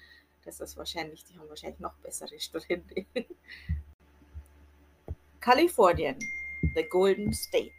Das 0.45 0.61
ist 0.61 0.77
wahrscheinlich, 0.77 1.25
die 1.25 1.39
haben 1.39 1.49
wahrscheinlich 1.49 1.81
noch 1.81 1.95
bessere 1.97 2.39
Strände. 2.39 3.07
Kalifornien, 5.41 6.19
the 6.75 6.85
Golden 6.89 7.33
State. 7.33 7.73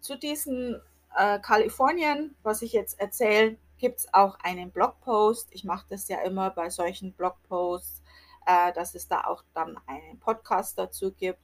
Zu 0.00 0.18
diesem 0.18 0.80
äh, 1.16 1.38
Kalifornien, 1.40 2.34
was 2.42 2.62
ich 2.62 2.72
jetzt 2.72 2.98
erzähle, 2.98 3.56
gibt 3.82 3.98
es 3.98 4.14
auch 4.14 4.38
einen 4.42 4.70
Blogpost. 4.70 5.48
Ich 5.50 5.64
mache 5.64 5.84
das 5.90 6.08
ja 6.08 6.22
immer 6.22 6.48
bei 6.48 6.70
solchen 6.70 7.12
Blogposts 7.12 8.02
äh, 8.46 8.72
dass 8.72 8.94
es 8.94 9.08
da 9.08 9.24
auch 9.24 9.42
dann 9.54 9.78
einen 9.86 10.18
Podcast 10.18 10.78
dazu 10.78 11.12
gibt, 11.12 11.40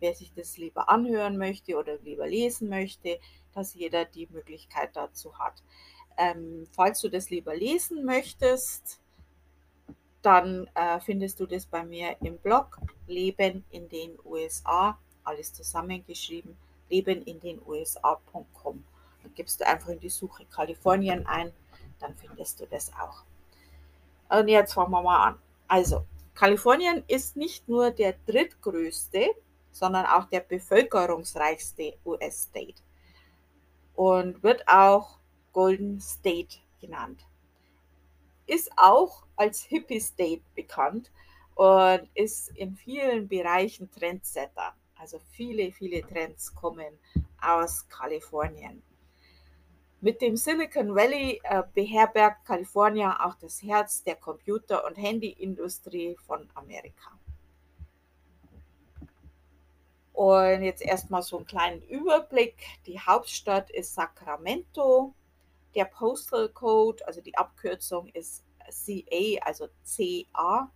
wer 0.00 0.14
sich 0.14 0.32
das 0.34 0.56
lieber 0.56 0.88
anhören 0.88 1.36
möchte 1.36 1.76
oder 1.76 1.98
lieber 1.98 2.26
lesen 2.26 2.68
möchte, 2.68 3.18
dass 3.54 3.74
jeder 3.74 4.04
die 4.04 4.28
Möglichkeit 4.30 4.90
dazu 4.94 5.38
hat. 5.38 5.62
Ähm, 6.16 6.66
falls 6.72 7.00
du 7.00 7.08
das 7.08 7.30
lieber 7.30 7.54
lesen 7.54 8.04
möchtest, 8.04 9.00
dann 10.20 10.68
äh, 10.74 11.00
findest 11.00 11.40
du 11.40 11.46
das 11.46 11.66
bei 11.66 11.84
mir 11.84 12.16
im 12.20 12.38
Blog 12.38 12.78
Leben 13.06 13.64
in 13.70 13.88
den 13.88 14.18
USA, 14.24 14.98
alles 15.24 15.52
zusammengeschrieben, 15.52 16.56
leben 16.88 17.22
in 17.22 17.40
den 17.40 17.60
USA.com. 17.66 18.84
Dann 19.22 19.34
gibst 19.34 19.60
du 19.60 19.66
einfach 19.66 19.88
in 19.88 20.00
die 20.00 20.10
Suche 20.10 20.44
Kalifornien 20.46 21.26
ein, 21.26 21.52
dann 22.02 22.14
findest 22.16 22.60
du 22.60 22.66
das 22.66 22.92
auch. 23.00 23.24
Und 24.28 24.48
jetzt 24.48 24.74
fangen 24.74 24.90
wir 24.90 25.02
mal 25.02 25.28
an. 25.28 25.38
Also, 25.68 26.04
Kalifornien 26.34 27.04
ist 27.06 27.36
nicht 27.36 27.68
nur 27.68 27.90
der 27.90 28.14
drittgrößte, 28.26 29.30
sondern 29.70 30.06
auch 30.06 30.26
der 30.26 30.40
bevölkerungsreichste 30.40 31.94
US-State 32.04 32.82
und 33.94 34.42
wird 34.42 34.66
auch 34.68 35.18
Golden 35.52 36.00
State 36.00 36.58
genannt. 36.80 37.26
Ist 38.46 38.70
auch 38.76 39.24
als 39.36 39.62
Hippie 39.62 40.00
State 40.00 40.42
bekannt 40.54 41.10
und 41.54 42.08
ist 42.14 42.48
in 42.56 42.76
vielen 42.76 43.28
Bereichen 43.28 43.90
Trendsetter. 43.90 44.74
Also 44.98 45.20
viele, 45.30 45.72
viele 45.72 46.02
Trends 46.02 46.54
kommen 46.54 46.98
aus 47.40 47.88
Kalifornien. 47.88 48.82
Mit 50.04 50.20
dem 50.20 50.36
Silicon 50.36 50.96
Valley 50.96 51.40
äh, 51.44 51.62
beherbergt 51.74 52.44
Kalifornien 52.44 53.12
auch 53.12 53.36
das 53.36 53.62
Herz 53.62 54.02
der 54.02 54.16
Computer- 54.16 54.84
und 54.84 54.96
Handyindustrie 54.96 56.16
von 56.26 56.50
Amerika. 56.54 57.16
Und 60.12 60.62
jetzt 60.64 60.82
erstmal 60.82 61.22
so 61.22 61.36
einen 61.36 61.46
kleinen 61.46 61.82
Überblick. 61.82 62.56
Die 62.86 62.98
Hauptstadt 62.98 63.70
ist 63.70 63.94
Sacramento. 63.94 65.14
Der 65.76 65.84
Postal 65.84 66.48
Code, 66.48 67.06
also 67.06 67.20
die 67.20 67.36
Abkürzung 67.36 68.08
ist 68.08 68.42
CA, 68.58 69.38
also 69.42 69.68
CA. 69.84 70.68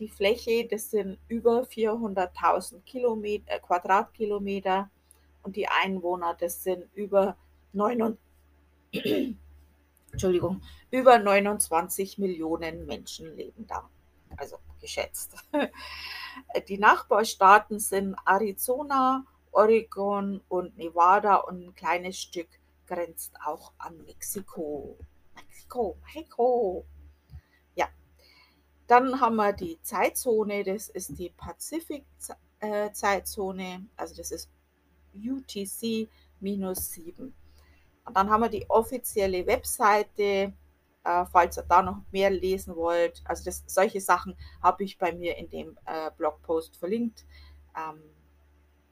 Die 0.00 0.08
Fläche, 0.08 0.66
das 0.66 0.90
sind 0.90 1.20
über 1.28 1.62
400.000 1.62 3.46
äh, 3.46 3.60
Quadratkilometer 3.60 4.90
und 5.44 5.54
die 5.54 5.68
Einwohner, 5.68 6.34
das 6.34 6.64
sind 6.64 6.92
über 6.96 7.36
29 7.74 8.29
Entschuldigung, 10.12 10.62
über 10.90 11.18
29 11.18 12.18
Millionen 12.18 12.86
Menschen 12.86 13.36
leben 13.36 13.66
da. 13.66 13.88
Also 14.36 14.58
geschätzt. 14.80 15.34
Die 16.68 16.78
Nachbarstaaten 16.78 17.78
sind 17.78 18.16
Arizona, 18.24 19.24
Oregon 19.52 20.40
und 20.48 20.76
Nevada 20.76 21.36
und 21.36 21.62
ein 21.62 21.72
kleines 21.74 22.18
Stück 22.18 22.48
grenzt 22.86 23.32
auch 23.44 23.72
an 23.78 24.02
Mexiko. 24.04 24.98
Mexiko, 25.34 25.96
Mexiko. 26.02 26.84
Ja. 27.74 27.88
Dann 28.86 29.20
haben 29.20 29.36
wir 29.36 29.52
die 29.52 29.78
Zeitzone, 29.82 30.64
das 30.64 30.88
ist 30.88 31.18
die 31.18 31.28
Pazifik-Zeitzone, 31.30 33.86
also 33.96 34.16
das 34.16 34.30
ist 34.32 34.50
UTC 35.14 36.08
minus 36.40 36.90
7. 36.92 37.34
Und 38.04 38.16
dann 38.16 38.30
haben 38.30 38.42
wir 38.42 38.48
die 38.48 38.68
offizielle 38.68 39.46
Webseite, 39.46 40.52
äh, 41.04 41.24
falls 41.30 41.58
ihr 41.58 41.64
da 41.68 41.82
noch 41.82 41.98
mehr 42.10 42.30
lesen 42.30 42.76
wollt. 42.76 43.22
Also 43.24 43.44
das, 43.44 43.62
solche 43.66 44.00
Sachen 44.00 44.36
habe 44.62 44.84
ich 44.84 44.98
bei 44.98 45.12
mir 45.12 45.36
in 45.36 45.48
dem 45.50 45.78
äh, 45.86 46.10
Blogpost 46.16 46.76
verlinkt. 46.76 47.24
Ähm, 47.76 48.02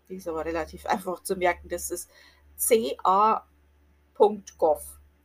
die 0.09 0.17
ist 0.17 0.29
aber 0.29 0.45
relativ 0.45 0.87
einfach 0.87 1.23
zu 1.23 1.37
merken. 1.37 1.69
Das 1.69 1.91
ist 1.91 2.11
ca.gov, 2.59 3.41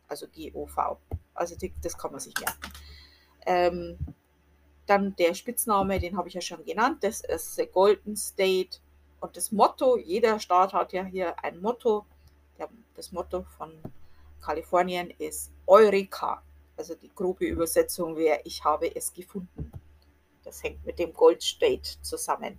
also 0.08 0.28
G-O-V. 0.28 0.98
Also 1.34 1.56
die, 1.56 1.72
das 1.82 1.98
kann 1.98 2.12
man 2.12 2.20
sich 2.20 2.34
merken. 2.38 2.72
Ähm, 3.46 3.98
dann 4.86 5.16
der 5.16 5.34
Spitzname, 5.34 5.98
den 5.98 6.16
habe 6.16 6.28
ich 6.28 6.34
ja 6.34 6.40
schon 6.40 6.64
genannt, 6.64 7.02
das 7.02 7.20
ist 7.22 7.56
The 7.56 7.66
Golden 7.66 8.16
State. 8.16 8.78
Und 9.20 9.36
das 9.36 9.52
Motto, 9.52 9.96
jeder 9.96 10.38
Staat 10.38 10.74
hat 10.74 10.92
ja 10.92 11.04
hier 11.04 11.42
ein 11.42 11.60
Motto 11.60 12.04
der, 12.58 12.68
das 12.96 13.12
Motto 13.12 13.42
von 13.56 13.72
Kalifornien 14.42 15.10
ist 15.18 15.52
Eureka. 15.66 16.42
Also 16.76 16.94
die 16.94 17.10
grobe 17.14 17.46
Übersetzung 17.46 18.16
wäre, 18.16 18.40
ich 18.44 18.64
habe 18.64 18.94
es 18.94 19.12
gefunden. 19.12 19.72
Das 20.44 20.62
hängt 20.62 20.84
mit 20.84 20.98
dem 20.98 21.12
Gold 21.12 21.42
State 21.42 22.00
zusammen. 22.02 22.58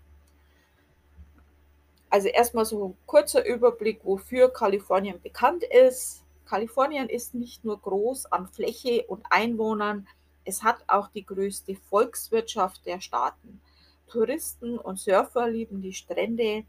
Also 2.09 2.29
erstmal 2.29 2.65
so 2.65 2.89
ein 2.89 2.97
kurzer 3.05 3.45
Überblick, 3.45 3.99
wofür 4.03 4.51
Kalifornien 4.51 5.21
bekannt 5.21 5.63
ist. 5.63 6.23
Kalifornien 6.45 7.09
ist 7.09 7.35
nicht 7.35 7.65
nur 7.65 7.79
groß 7.79 8.27
an 8.27 8.47
Fläche 8.47 9.03
und 9.07 9.25
Einwohnern, 9.29 10.07
es 10.45 10.61
hat 10.61 10.83
auch 10.87 11.09
die 11.09 11.25
größte 11.25 11.75
Volkswirtschaft 11.75 12.85
der 12.85 13.01
Staaten. 13.01 13.59
Touristen 14.07 14.77
und 14.77 14.99
Surfer 14.99 15.49
lieben 15.49 15.81
die 15.81 15.93
Strände, 15.93 16.63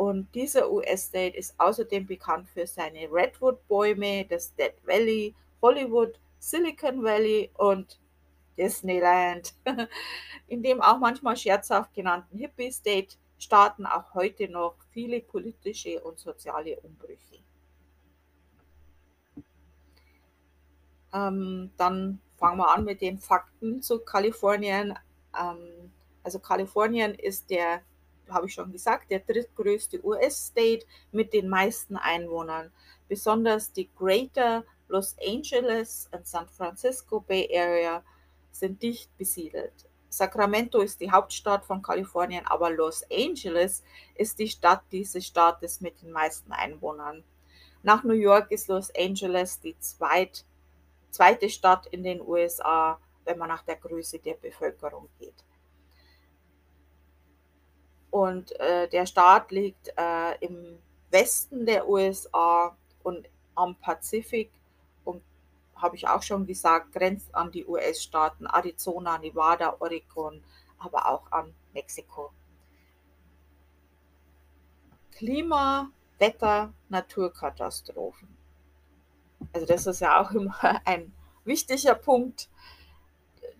und 0.00 0.34
dieser 0.34 0.72
US-State 0.72 1.36
ist 1.36 1.60
außerdem 1.60 2.06
bekannt 2.06 2.48
für 2.48 2.66
seine 2.66 3.00
Redwood-Bäume, 3.12 4.24
das 4.24 4.54
Dead 4.54 4.72
Valley, 4.86 5.34
Hollywood, 5.60 6.18
Silicon 6.38 7.04
Valley 7.04 7.50
und 7.58 8.00
Disneyland. 8.56 9.52
In 10.48 10.62
dem 10.62 10.80
auch 10.80 10.98
manchmal 10.98 11.36
scherzhaft 11.36 11.92
genannten 11.92 12.38
Hippie 12.38 12.72
State 12.72 13.16
starten 13.38 13.84
auch 13.84 14.14
heute 14.14 14.48
noch 14.48 14.74
viele 14.90 15.20
politische 15.20 16.00
und 16.00 16.18
soziale 16.18 16.80
Umbrüche. 16.80 17.42
Ähm, 21.12 21.72
dann 21.76 22.22
fangen 22.38 22.56
wir 22.56 22.70
an 22.70 22.86
mit 22.86 23.02
den 23.02 23.18
Fakten 23.18 23.82
zu 23.82 23.98
Kalifornien. 23.98 24.98
Ähm, 25.38 25.92
also 26.22 26.38
Kalifornien 26.38 27.14
ist 27.14 27.50
der 27.50 27.82
habe 28.32 28.46
ich 28.46 28.54
schon 28.54 28.72
gesagt, 28.72 29.10
der 29.10 29.20
drittgrößte 29.20 30.04
US-State 30.04 30.86
mit 31.12 31.32
den 31.32 31.48
meisten 31.48 31.96
Einwohnern. 31.96 32.72
Besonders 33.08 33.72
die 33.72 33.90
Greater 33.96 34.64
Los 34.88 35.16
Angeles 35.24 36.08
und 36.12 36.26
San 36.26 36.48
Francisco 36.48 37.20
Bay 37.20 37.48
Area 37.56 38.02
sind 38.50 38.82
dicht 38.82 39.16
besiedelt. 39.16 39.72
Sacramento 40.08 40.80
ist 40.80 41.00
die 41.00 41.10
Hauptstadt 41.12 41.64
von 41.64 41.82
Kalifornien, 41.82 42.44
aber 42.46 42.70
Los 42.70 43.04
Angeles 43.10 43.84
ist 44.16 44.38
die 44.40 44.48
Stadt 44.48 44.82
dieses 44.90 45.24
Staates 45.24 45.80
mit 45.80 46.02
den 46.02 46.10
meisten 46.10 46.52
Einwohnern. 46.52 47.22
Nach 47.82 48.02
New 48.02 48.14
York 48.14 48.50
ist 48.50 48.68
Los 48.68 48.92
Angeles 48.94 49.60
die 49.60 49.78
zweit, 49.78 50.44
zweite 51.10 51.48
Stadt 51.48 51.86
in 51.86 52.02
den 52.02 52.20
USA, 52.20 52.98
wenn 53.24 53.38
man 53.38 53.48
nach 53.48 53.62
der 53.62 53.76
Größe 53.76 54.18
der 54.18 54.34
Bevölkerung 54.34 55.08
geht. 55.18 55.44
Und 58.10 58.58
äh, 58.58 58.88
der 58.88 59.06
Staat 59.06 59.50
liegt 59.52 59.88
äh, 59.96 60.36
im 60.40 60.78
Westen 61.10 61.66
der 61.66 61.88
USA 61.88 62.76
und 63.02 63.28
am 63.54 63.76
Pazifik 63.76 64.50
und 65.04 65.22
habe 65.76 65.96
ich 65.96 66.08
auch 66.08 66.22
schon 66.22 66.46
gesagt, 66.46 66.92
grenzt 66.92 67.34
an 67.34 67.50
die 67.50 67.66
US-Staaten 67.66 68.46
Arizona, 68.46 69.18
Nevada, 69.18 69.76
Oregon, 69.78 70.42
aber 70.78 71.06
auch 71.06 71.30
an 71.30 71.54
Mexiko. 71.72 72.32
Klima, 75.12 75.90
Wetter, 76.18 76.72
Naturkatastrophen. 76.88 78.28
Also 79.52 79.66
das 79.66 79.86
ist 79.86 80.00
ja 80.00 80.20
auch 80.20 80.30
immer 80.32 80.80
ein 80.84 81.12
wichtiger 81.44 81.94
Punkt. 81.94 82.48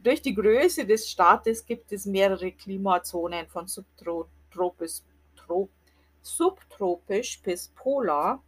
Durch 0.02 0.22
die 0.22 0.34
Größe 0.34 0.86
des 0.86 1.10
Staates 1.10 1.66
gibt 1.66 1.92
es 1.92 2.06
mehrere 2.06 2.52
Klimazonen 2.52 3.46
von 3.48 3.68
subtropisch, 4.50 5.02
subtropisch 6.22 7.42
bis 7.42 7.68
polar. 7.68 8.42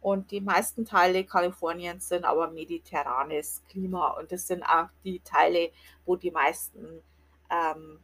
Und 0.00 0.32
die 0.32 0.40
meisten 0.40 0.84
Teile 0.84 1.24
Kaliforniens 1.24 2.08
sind 2.08 2.24
aber 2.24 2.50
mediterranes 2.50 3.62
Klima. 3.68 4.10
Und 4.18 4.32
das 4.32 4.48
sind 4.48 4.64
auch 4.64 4.88
die 5.04 5.20
Teile, 5.20 5.70
wo 6.04 6.16
die 6.16 6.32
meisten 6.32 7.02
ähm, 7.48 8.00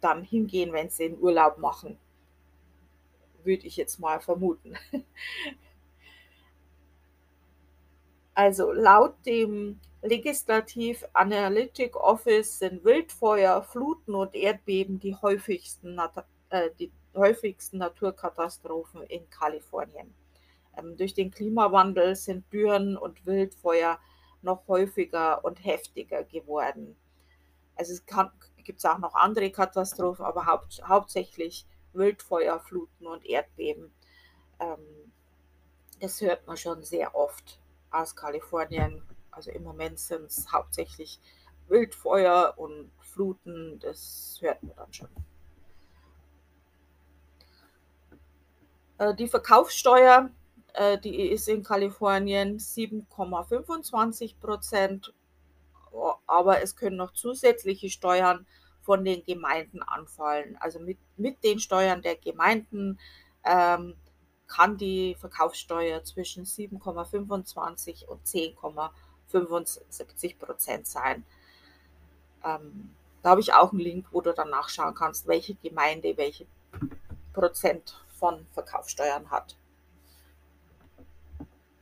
dann 0.00 0.22
hingehen, 0.22 0.72
wenn 0.72 0.90
sie 0.90 1.08
den 1.08 1.18
Urlaub 1.18 1.56
machen. 1.56 1.98
Würde 3.44 3.66
ich 3.66 3.76
jetzt 3.76 3.98
mal 3.98 4.20
vermuten. 4.20 4.76
Also 8.38 8.70
laut 8.70 9.14
dem 9.24 9.80
Legislative 10.06 11.08
Analytic 11.14 11.96
Office 11.96 12.58
sind 12.58 12.84
Wildfeuer, 12.84 13.62
Fluten 13.62 14.14
und 14.14 14.34
Erdbeben 14.34 15.00
die 15.00 15.14
häufigsten, 15.14 15.98
äh, 16.50 16.70
die 16.78 16.92
häufigsten 17.14 17.78
Naturkatastrophen 17.78 19.02
in 19.02 19.28
Kalifornien. 19.30 20.14
Ähm, 20.76 20.96
durch 20.96 21.14
den 21.14 21.30
Klimawandel 21.30 22.14
sind 22.14 22.50
Dürren 22.52 22.96
und 22.96 23.26
Wildfeuer 23.26 23.98
noch 24.42 24.66
häufiger 24.68 25.44
und 25.44 25.64
heftiger 25.64 26.22
geworden. 26.22 26.96
Also 27.74 27.92
es 27.92 28.04
gibt 28.64 28.86
auch 28.86 28.98
noch 28.98 29.14
andere 29.14 29.50
Katastrophen, 29.50 30.24
aber 30.24 30.46
haupt, 30.46 30.82
hauptsächlich 30.86 31.66
Wildfeuer, 31.92 32.60
Fluten 32.60 33.06
und 33.06 33.24
Erdbeben. 33.26 33.92
Ähm, 34.60 35.12
das 36.00 36.20
hört 36.20 36.46
man 36.46 36.56
schon 36.56 36.82
sehr 36.84 37.14
oft 37.14 37.58
aus 37.90 38.14
Kalifornien. 38.14 39.02
Also 39.36 39.50
im 39.50 39.62
Moment 39.62 39.98
sind 39.98 40.24
es 40.24 40.50
hauptsächlich 40.50 41.20
Wildfeuer 41.68 42.54
und 42.56 42.90
Fluten, 43.00 43.78
das 43.80 44.38
hört 44.40 44.62
man 44.62 44.74
dann 44.76 44.92
schon. 44.92 45.08
Äh, 48.98 49.14
die 49.14 49.28
Verkaufssteuer 49.28 50.30
äh, 50.76 50.98
die 50.98 51.30
ist 51.30 51.48
in 51.48 51.62
Kalifornien 51.62 52.58
7,25 52.58 54.38
Prozent, 54.38 55.14
aber 56.26 56.62
es 56.62 56.76
können 56.76 56.96
noch 56.96 57.12
zusätzliche 57.12 57.88
Steuern 57.88 58.46
von 58.82 59.02
den 59.04 59.24
Gemeinden 59.24 59.82
anfallen. 59.82 60.56
Also 60.60 60.78
mit, 60.78 60.98
mit 61.16 61.42
den 61.42 61.58
Steuern 61.58 62.02
der 62.02 62.16
Gemeinden 62.16 62.98
ähm, 63.44 63.94
kann 64.46 64.76
die 64.76 65.16
Verkaufssteuer 65.18 66.04
zwischen 66.04 66.44
7,25 66.44 68.04
und 68.04 68.26
10,75 69.32 70.38
Prozent 70.38 70.86
sein. 70.86 71.24
Ähm, 72.44 72.90
da 73.22 73.30
habe 73.30 73.40
ich 73.40 73.52
auch 73.52 73.72
einen 73.72 73.80
Link, 73.80 74.06
wo 74.12 74.20
du 74.20 74.32
dann 74.32 74.50
nachschauen 74.50 74.94
kannst, 74.94 75.26
welche 75.26 75.54
Gemeinde 75.54 76.16
welche 76.16 76.46
Prozent 77.32 78.04
von 78.18 78.46
Verkaufssteuern 78.52 79.30
hat. 79.30 79.56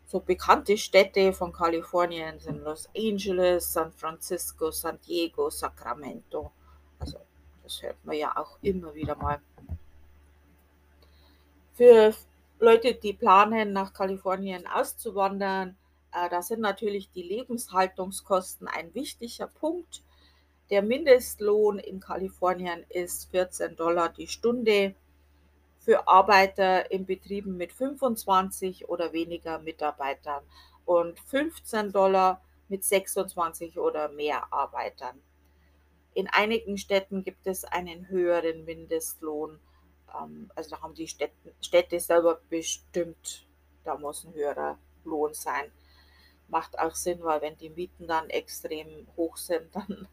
So 0.06 0.20
bekannte 0.20 0.78
Städte 0.78 1.32
von 1.32 1.52
Kalifornien 1.52 2.38
sind 2.38 2.62
Los 2.62 2.88
Angeles, 2.96 3.72
San 3.72 3.92
Francisco, 3.92 4.70
San 4.70 4.98
Diego, 5.06 5.50
Sacramento. 5.50 6.52
Also 6.98 7.18
das 7.62 7.82
hört 7.82 7.96
man 8.04 8.16
ja 8.16 8.36
auch 8.36 8.58
immer 8.62 8.94
wieder 8.94 9.16
mal. 9.16 9.40
Für 11.72 12.14
Leute, 12.60 12.94
die 12.94 13.12
planen, 13.12 13.72
nach 13.72 13.92
Kalifornien 13.92 14.66
auszuwandern, 14.66 15.76
äh, 16.14 16.28
da 16.28 16.42
sind 16.42 16.60
natürlich 16.60 17.10
die 17.10 17.22
Lebenshaltungskosten 17.22 18.68
ein 18.68 18.94
wichtiger 18.94 19.48
Punkt. 19.48 20.02
Der 20.70 20.82
Mindestlohn 20.82 21.78
in 21.78 22.00
Kalifornien 22.00 22.84
ist 22.88 23.30
14 23.30 23.76
Dollar 23.76 24.08
die 24.08 24.28
Stunde 24.28 24.94
für 25.78 26.08
Arbeiter 26.08 26.90
in 26.90 27.04
Betrieben 27.04 27.56
mit 27.56 27.72
25 27.72 28.88
oder 28.88 29.12
weniger 29.12 29.58
Mitarbeitern 29.58 30.42
und 30.86 31.20
15 31.20 31.92
Dollar 31.92 32.40
mit 32.68 32.84
26 32.84 33.78
oder 33.78 34.08
mehr 34.08 34.50
Arbeitern. 34.52 35.20
In 36.14 36.28
einigen 36.28 36.78
Städten 36.78 37.24
gibt 37.24 37.46
es 37.46 37.64
einen 37.64 38.08
höheren 38.08 38.64
Mindestlohn. 38.64 39.58
Ähm, 40.16 40.50
also 40.54 40.70
da 40.70 40.80
haben 40.80 40.94
die 40.94 41.08
Städte, 41.08 41.52
Städte 41.60 41.98
selber 42.00 42.40
bestimmt, 42.48 43.46
da 43.84 43.96
muss 43.98 44.24
ein 44.24 44.32
höherer 44.32 44.78
Lohn 45.04 45.34
sein. 45.34 45.70
Macht 46.54 46.78
auch 46.78 46.94
Sinn, 46.94 47.18
weil 47.24 47.42
wenn 47.42 47.56
die 47.56 47.68
Mieten 47.68 48.06
dann 48.06 48.30
extrem 48.30 49.08
hoch 49.16 49.36
sind, 49.36 49.66
dann 49.74 50.06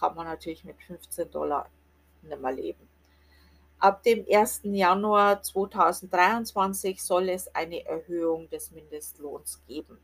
kann 0.00 0.14
man 0.14 0.26
natürlich 0.26 0.64
mit 0.64 0.82
15 0.82 1.30
Dollar 1.30 1.68
nicht 2.22 2.40
mehr 2.40 2.52
leben. 2.52 2.88
Ab 3.80 4.02
dem 4.02 4.24
1. 4.26 4.60
Januar 4.62 5.42
2023 5.42 7.02
soll 7.02 7.28
es 7.28 7.54
eine 7.54 7.84
Erhöhung 7.84 8.48
des 8.48 8.70
Mindestlohns 8.70 9.62
geben. 9.66 9.98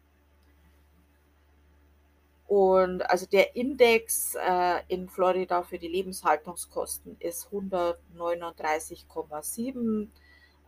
Und 2.46 3.00
also 3.08 3.24
der 3.24 3.56
Index 3.56 4.34
äh, 4.34 4.82
in 4.88 5.08
Florida 5.08 5.62
für 5.62 5.78
die 5.78 5.88
Lebenshaltungskosten 5.88 7.16
ist 7.20 7.48
139,7. 7.48 10.08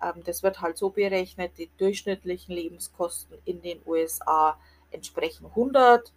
Ähm, 0.03 0.23
das 0.25 0.43
wird 0.43 0.63
halt 0.63 0.79
so 0.79 0.89
berechnet, 0.89 1.59
die 1.59 1.69
durchschnittlichen 1.77 2.55
Lebenskosten 2.55 3.37
in 3.45 3.61
den 3.61 3.83
USA 3.85 4.59
entsprechen 4.93 5.47
100 5.47 6.13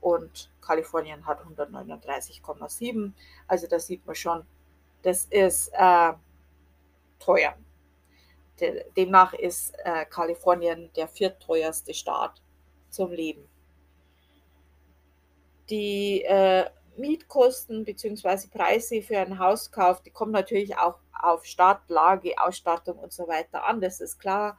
und 0.00 0.50
Kalifornien 0.60 1.26
hat 1.26 1.40
139,7. 1.40 3.12
Also 3.46 3.66
da 3.66 3.78
sieht 3.78 4.04
man 4.06 4.14
schon, 4.14 4.44
das 5.02 5.26
ist 5.26 5.70
äh, 5.74 6.12
teuer. 7.18 7.54
Demnach 8.96 9.32
ist 9.32 9.74
äh, 9.84 10.04
Kalifornien 10.06 10.90
der 10.94 11.08
viertteuerste 11.08 11.94
Staat 11.94 12.40
zum 12.90 13.10
Leben. 13.10 13.48
Die 15.70 16.22
äh, 16.22 16.68
Mietkosten 16.96 17.84
bzw. 17.84 18.48
Preise 18.48 19.02
für 19.02 19.18
einen 19.18 19.38
Hauskauf, 19.38 20.02
die 20.02 20.10
kommen 20.10 20.32
natürlich 20.32 20.76
auch 20.76 20.98
auf 21.12 21.44
Startlage, 21.44 22.34
Ausstattung 22.38 22.98
und 22.98 23.12
so 23.12 23.26
weiter 23.26 23.64
an, 23.64 23.80
das 23.80 24.00
ist 24.00 24.18
klar. 24.18 24.58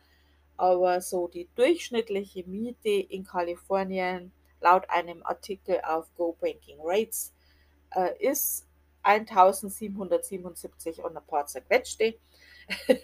Aber 0.58 1.02
so 1.02 1.28
die 1.28 1.48
durchschnittliche 1.56 2.44
Miete 2.46 2.90
in 2.90 3.26
Kalifornien 3.26 4.32
laut 4.62 4.90
einem 4.90 5.24
Artikel 5.24 5.82
auf 5.84 6.14
Go 6.16 6.38
Banking 6.40 6.78
Rates 6.82 7.34
äh, 7.96 8.16
ist 8.20 8.66
1777 9.04 11.04
und 11.04 11.18
ein 11.18 11.26
paar 11.26 11.46
zerquetschte. 11.46 12.16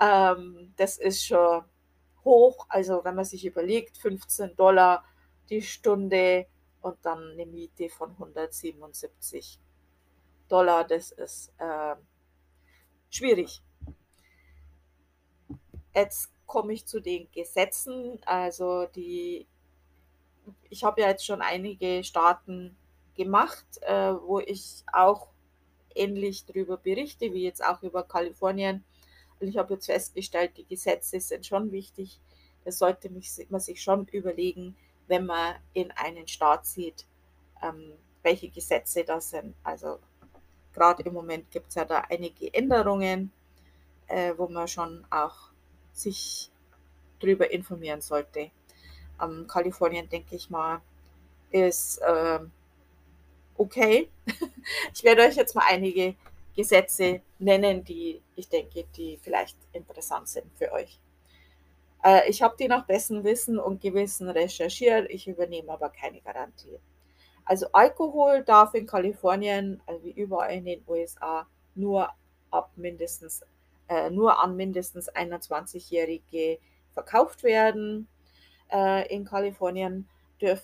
ähm, 0.00 0.72
das 0.76 0.98
ist 0.98 1.24
schon 1.24 1.64
hoch. 2.24 2.66
Also 2.68 3.04
wenn 3.04 3.14
man 3.14 3.24
sich 3.24 3.44
überlegt, 3.44 3.98
15 3.98 4.56
Dollar 4.56 5.04
die 5.50 5.62
Stunde 5.62 6.46
und 6.80 6.96
dann 7.02 7.32
eine 7.32 7.46
Miete 7.46 7.88
von 7.88 8.12
177 8.12 9.58
Dollar, 10.48 10.84
das 10.84 11.10
ist 11.10 11.52
äh, 11.58 11.96
schwierig. 13.10 13.62
Jetzt 15.94 16.30
komme 16.46 16.72
ich 16.72 16.86
zu 16.86 17.00
den 17.00 17.28
Gesetzen. 17.32 18.18
Also 18.24 18.86
die, 18.86 19.46
ich 20.70 20.84
habe 20.84 21.00
ja 21.00 21.08
jetzt 21.08 21.26
schon 21.26 21.42
einige 21.42 22.02
Staaten 22.04 22.76
gemacht, 23.14 23.66
äh, 23.82 24.12
wo 24.12 24.40
ich 24.40 24.84
auch 24.92 25.28
ähnlich 25.94 26.44
darüber 26.44 26.76
berichte, 26.76 27.32
wie 27.32 27.44
jetzt 27.44 27.64
auch 27.64 27.82
über 27.82 28.02
Kalifornien. 28.02 28.84
Und 29.40 29.48
ich 29.48 29.56
habe 29.56 29.74
jetzt 29.74 29.86
festgestellt, 29.86 30.56
die 30.56 30.66
Gesetze 30.66 31.20
sind 31.20 31.46
schon 31.46 31.72
wichtig. 31.72 32.20
Das 32.64 32.78
sollte 32.78 33.10
man 33.10 33.60
sich 33.60 33.82
schon 33.82 34.06
überlegen, 34.08 34.76
wenn 35.08 35.26
man 35.26 35.56
in 35.72 35.90
einen 35.92 36.26
Staat 36.26 36.66
zieht, 36.66 37.06
ähm, 37.62 37.92
welche 38.22 38.48
Gesetze 38.48 39.04
das 39.04 39.30
sind. 39.30 39.54
Also 39.62 39.98
gerade 40.72 41.02
im 41.04 41.14
Moment 41.14 41.50
gibt 41.50 41.68
es 41.68 41.74
ja 41.76 41.84
da 41.84 42.00
einige 42.08 42.52
Änderungen, 42.52 43.32
äh, 44.08 44.34
wo 44.36 44.48
man 44.48 44.68
schon 44.68 45.06
auch 45.10 45.50
sich 45.96 46.50
darüber 47.20 47.50
informieren 47.50 48.00
sollte. 48.00 48.50
Ähm, 49.22 49.46
Kalifornien, 49.48 50.08
denke 50.08 50.36
ich 50.36 50.50
mal, 50.50 50.80
ist 51.50 51.98
äh, 51.98 52.40
okay. 53.56 54.10
ich 54.94 55.04
werde 55.04 55.22
euch 55.22 55.36
jetzt 55.36 55.54
mal 55.54 55.64
einige 55.68 56.14
Gesetze 56.54 57.20
nennen, 57.38 57.84
die 57.84 58.20
ich 58.34 58.48
denke, 58.48 58.84
die 58.96 59.18
vielleicht 59.22 59.56
interessant 59.72 60.28
sind 60.28 60.46
für 60.56 60.72
euch. 60.72 60.98
Äh, 62.04 62.28
ich 62.28 62.42
habe 62.42 62.56
die 62.58 62.68
nach 62.68 62.86
bestem 62.86 63.24
Wissen 63.24 63.58
und 63.58 63.80
Gewissen 63.80 64.28
recherchiert, 64.28 65.10
ich 65.10 65.26
übernehme 65.28 65.72
aber 65.72 65.90
keine 65.90 66.20
Garantie. 66.20 66.78
Also 67.44 67.66
Alkohol 67.72 68.42
darf 68.42 68.74
in 68.74 68.86
Kalifornien, 68.86 69.80
also 69.86 70.02
wie 70.04 70.10
überall 70.10 70.52
in 70.54 70.64
den 70.64 70.82
USA, 70.86 71.46
nur 71.74 72.10
ab 72.50 72.72
mindestens, 72.76 73.42
äh, 73.88 74.10
nur 74.10 74.42
an 74.42 74.56
mindestens 74.56 75.10
21-Jährige 75.12 76.58
verkauft 76.92 77.42
werden. 77.42 78.08
Äh, 78.70 79.14
in 79.14 79.24
Kalifornien 79.24 80.08
dürf, 80.40 80.62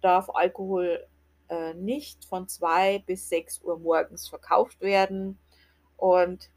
darf 0.00 0.30
Alkohol 0.30 1.06
äh, 1.48 1.74
nicht 1.74 2.24
von 2.24 2.48
2 2.48 3.00
bis 3.06 3.28
6 3.28 3.62
Uhr 3.62 3.78
morgens 3.78 4.28
verkauft 4.28 4.80
werden. 4.80 5.38
Und 5.96 6.50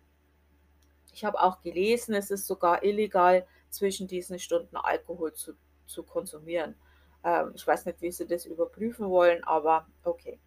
ich 1.13 1.25
habe 1.25 1.41
auch 1.41 1.61
gelesen, 1.61 2.13
es 2.15 2.31
ist 2.31 2.47
sogar 2.47 2.83
illegal, 2.83 3.45
zwischen 3.73 4.07
diesen 4.07 4.39
Stunden 4.39 4.77
Alkohol 4.77 5.33
zu, 5.33 5.53
zu 5.87 6.03
konsumieren. 6.03 6.75
Ähm, 7.23 7.53
ich 7.55 7.65
weiß 7.65 7.85
nicht, 7.85 8.01
wie 8.01 8.11
sie 8.11 8.27
das 8.27 8.45
überprüfen 8.45 9.09
wollen, 9.09 9.43
aber 9.43 9.87
okay. 10.03 10.39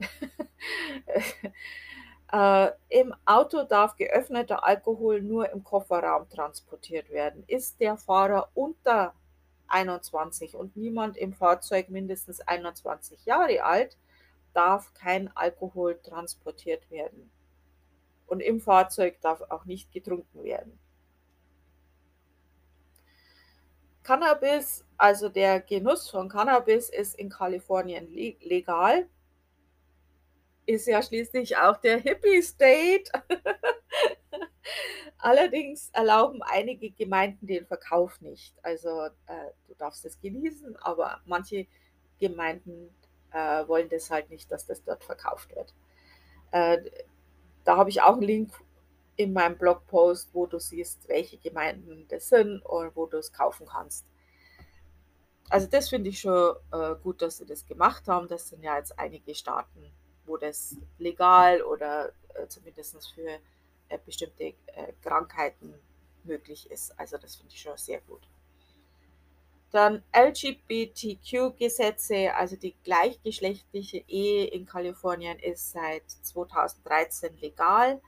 äh, 2.32 2.70
Im 2.88 3.14
Auto 3.26 3.62
darf 3.64 3.96
geöffneter 3.96 4.64
Alkohol 4.64 5.20
nur 5.20 5.50
im 5.50 5.62
Kofferraum 5.62 6.28
transportiert 6.30 7.10
werden. 7.10 7.44
Ist 7.46 7.78
der 7.80 7.96
Fahrer 7.96 8.48
unter 8.54 9.14
21 9.68 10.56
und 10.56 10.76
niemand 10.76 11.16
im 11.16 11.32
Fahrzeug 11.32 11.88
mindestens 11.88 12.40
21 12.40 13.24
Jahre 13.26 13.62
alt, 13.64 13.96
darf 14.54 14.92
kein 14.94 15.34
Alkohol 15.36 15.98
transportiert 16.02 16.90
werden. 16.90 17.30
Und 18.26 18.40
im 18.40 18.60
Fahrzeug 18.60 19.20
darf 19.20 19.42
auch 19.50 19.64
nicht 19.64 19.92
getrunken 19.92 20.44
werden. 20.44 20.78
Cannabis, 24.02 24.84
also 24.96 25.28
der 25.28 25.60
Genuss 25.60 26.10
von 26.10 26.28
Cannabis 26.28 26.88
ist 26.88 27.14
in 27.14 27.28
Kalifornien 27.28 28.08
legal. 28.40 29.06
Ist 30.66 30.86
ja 30.86 31.02
schließlich 31.02 31.56
auch 31.56 31.76
der 31.78 31.98
Hippie-State. 31.98 33.10
Allerdings 35.18 35.90
erlauben 35.90 36.42
einige 36.42 36.90
Gemeinden 36.90 37.46
den 37.46 37.66
Verkauf 37.66 38.20
nicht. 38.20 38.54
Also 38.62 39.06
äh, 39.26 39.50
du 39.68 39.74
darfst 39.74 40.04
es 40.04 40.20
genießen, 40.20 40.76
aber 40.76 41.20
manche 41.24 41.66
Gemeinden 42.18 42.94
äh, 43.32 43.66
wollen 43.66 43.88
das 43.88 44.10
halt 44.10 44.30
nicht, 44.30 44.50
dass 44.50 44.66
das 44.66 44.82
dort 44.84 45.04
verkauft 45.04 45.54
wird. 45.54 45.74
Äh, 46.52 46.90
da 47.64 47.76
habe 47.76 47.90
ich 47.90 48.02
auch 48.02 48.14
einen 48.14 48.22
Link 48.22 48.52
in 49.16 49.32
meinem 49.32 49.56
Blogpost, 49.56 50.30
wo 50.32 50.46
du 50.46 50.58
siehst, 50.58 51.08
welche 51.08 51.38
Gemeinden 51.38 52.06
das 52.08 52.28
sind 52.28 52.60
und 52.60 52.96
wo 52.96 53.06
du 53.06 53.18
es 53.18 53.32
kaufen 53.32 53.66
kannst. 53.66 54.06
Also 55.48 55.66
das 55.66 55.88
finde 55.88 56.10
ich 56.10 56.20
schon 56.20 56.56
äh, 56.72 56.94
gut, 57.02 57.20
dass 57.20 57.38
sie 57.38 57.46
das 57.46 57.66
gemacht 57.66 58.08
haben. 58.08 58.26
Das 58.28 58.48
sind 58.48 58.62
ja 58.62 58.76
jetzt 58.76 58.98
einige 58.98 59.34
Staaten, 59.34 59.92
wo 60.32 60.38
das 60.38 60.76
legal 60.98 61.62
oder 61.62 62.12
äh, 62.34 62.48
zumindest 62.48 63.14
für 63.14 63.38
äh, 63.90 63.98
bestimmte 64.06 64.44
äh, 64.44 64.54
Krankheiten 65.02 65.74
möglich 66.24 66.70
ist. 66.70 66.98
Also 66.98 67.18
das 67.18 67.36
finde 67.36 67.52
ich 67.54 67.60
schon 67.60 67.76
sehr 67.76 68.00
gut. 68.00 68.22
Dann 69.72 70.02
LGBTQ-Gesetze, 70.14 72.34
also 72.34 72.56
die 72.56 72.74
gleichgeschlechtliche 72.82 74.02
Ehe 74.08 74.46
in 74.46 74.64
Kalifornien 74.64 75.38
ist 75.38 75.72
seit 75.72 76.10
2013 76.10 77.36
legal. 77.38 78.00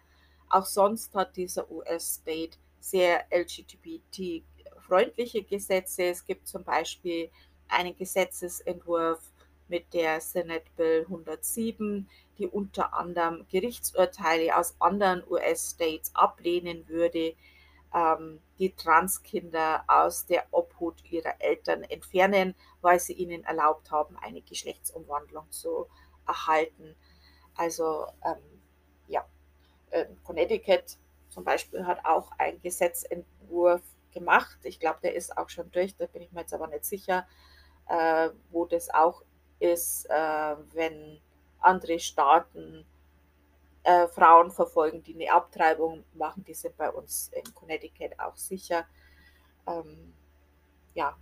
Auch 0.48 0.64
sonst 0.64 1.14
hat 1.14 1.36
dieser 1.36 1.70
US-State 1.70 2.56
sehr 2.80 3.26
LGBT-freundliche 3.30 5.42
Gesetze. 5.42 6.04
Es 6.04 6.24
gibt 6.24 6.48
zum 6.48 6.64
Beispiel 6.64 7.30
einen 7.68 7.94
Gesetzesentwurf 7.96 9.33
mit 9.68 9.92
der 9.94 10.20
Senate 10.20 10.66
Bill 10.76 11.02
107, 11.08 12.08
die 12.38 12.46
unter 12.46 12.94
anderem 12.94 13.46
Gerichtsurteile 13.50 14.56
aus 14.56 14.74
anderen 14.78 15.22
US-States 15.28 16.14
ablehnen 16.14 16.88
würde, 16.88 17.34
ähm, 17.94 18.40
die 18.58 18.74
Transkinder 18.74 19.84
aus 19.86 20.26
der 20.26 20.44
Obhut 20.50 21.02
ihrer 21.10 21.40
Eltern 21.40 21.84
entfernen, 21.84 22.54
weil 22.80 22.98
sie 23.00 23.14
ihnen 23.14 23.44
erlaubt 23.44 23.90
haben, 23.90 24.16
eine 24.18 24.42
Geschlechtsumwandlung 24.42 25.50
zu 25.50 25.86
erhalten. 26.26 26.94
Also 27.56 28.06
ähm, 28.24 28.60
ja, 29.08 29.24
äh, 29.90 30.06
Connecticut 30.24 30.98
zum 31.30 31.44
Beispiel 31.44 31.86
hat 31.86 32.04
auch 32.04 32.30
einen 32.38 32.60
Gesetzentwurf 32.62 33.82
gemacht. 34.12 34.58
Ich 34.62 34.80
glaube, 34.80 34.98
der 35.02 35.14
ist 35.14 35.36
auch 35.36 35.48
schon 35.48 35.70
durch, 35.70 35.96
da 35.96 36.06
bin 36.06 36.22
ich 36.22 36.32
mir 36.32 36.40
jetzt 36.40 36.54
aber 36.54 36.68
nicht 36.68 36.84
sicher, 36.84 37.26
äh, 37.88 38.30
wo 38.50 38.64
das 38.66 38.90
auch 38.90 39.22
ist, 39.64 40.06
äh, 40.10 40.56
wenn 40.72 41.20
andere 41.60 41.98
Staaten 41.98 42.84
äh, 43.82 44.08
Frauen 44.08 44.50
verfolgen, 44.50 45.02
die 45.02 45.14
eine 45.14 45.32
Abtreibung 45.32 46.04
machen. 46.14 46.44
Die 46.44 46.54
sind 46.54 46.76
bei 46.76 46.90
uns 46.90 47.30
in 47.32 47.54
Connecticut 47.54 48.18
auch 48.18 48.36
sicher. 48.36 48.86
Ähm, 49.66 50.14
ja, 50.94 51.16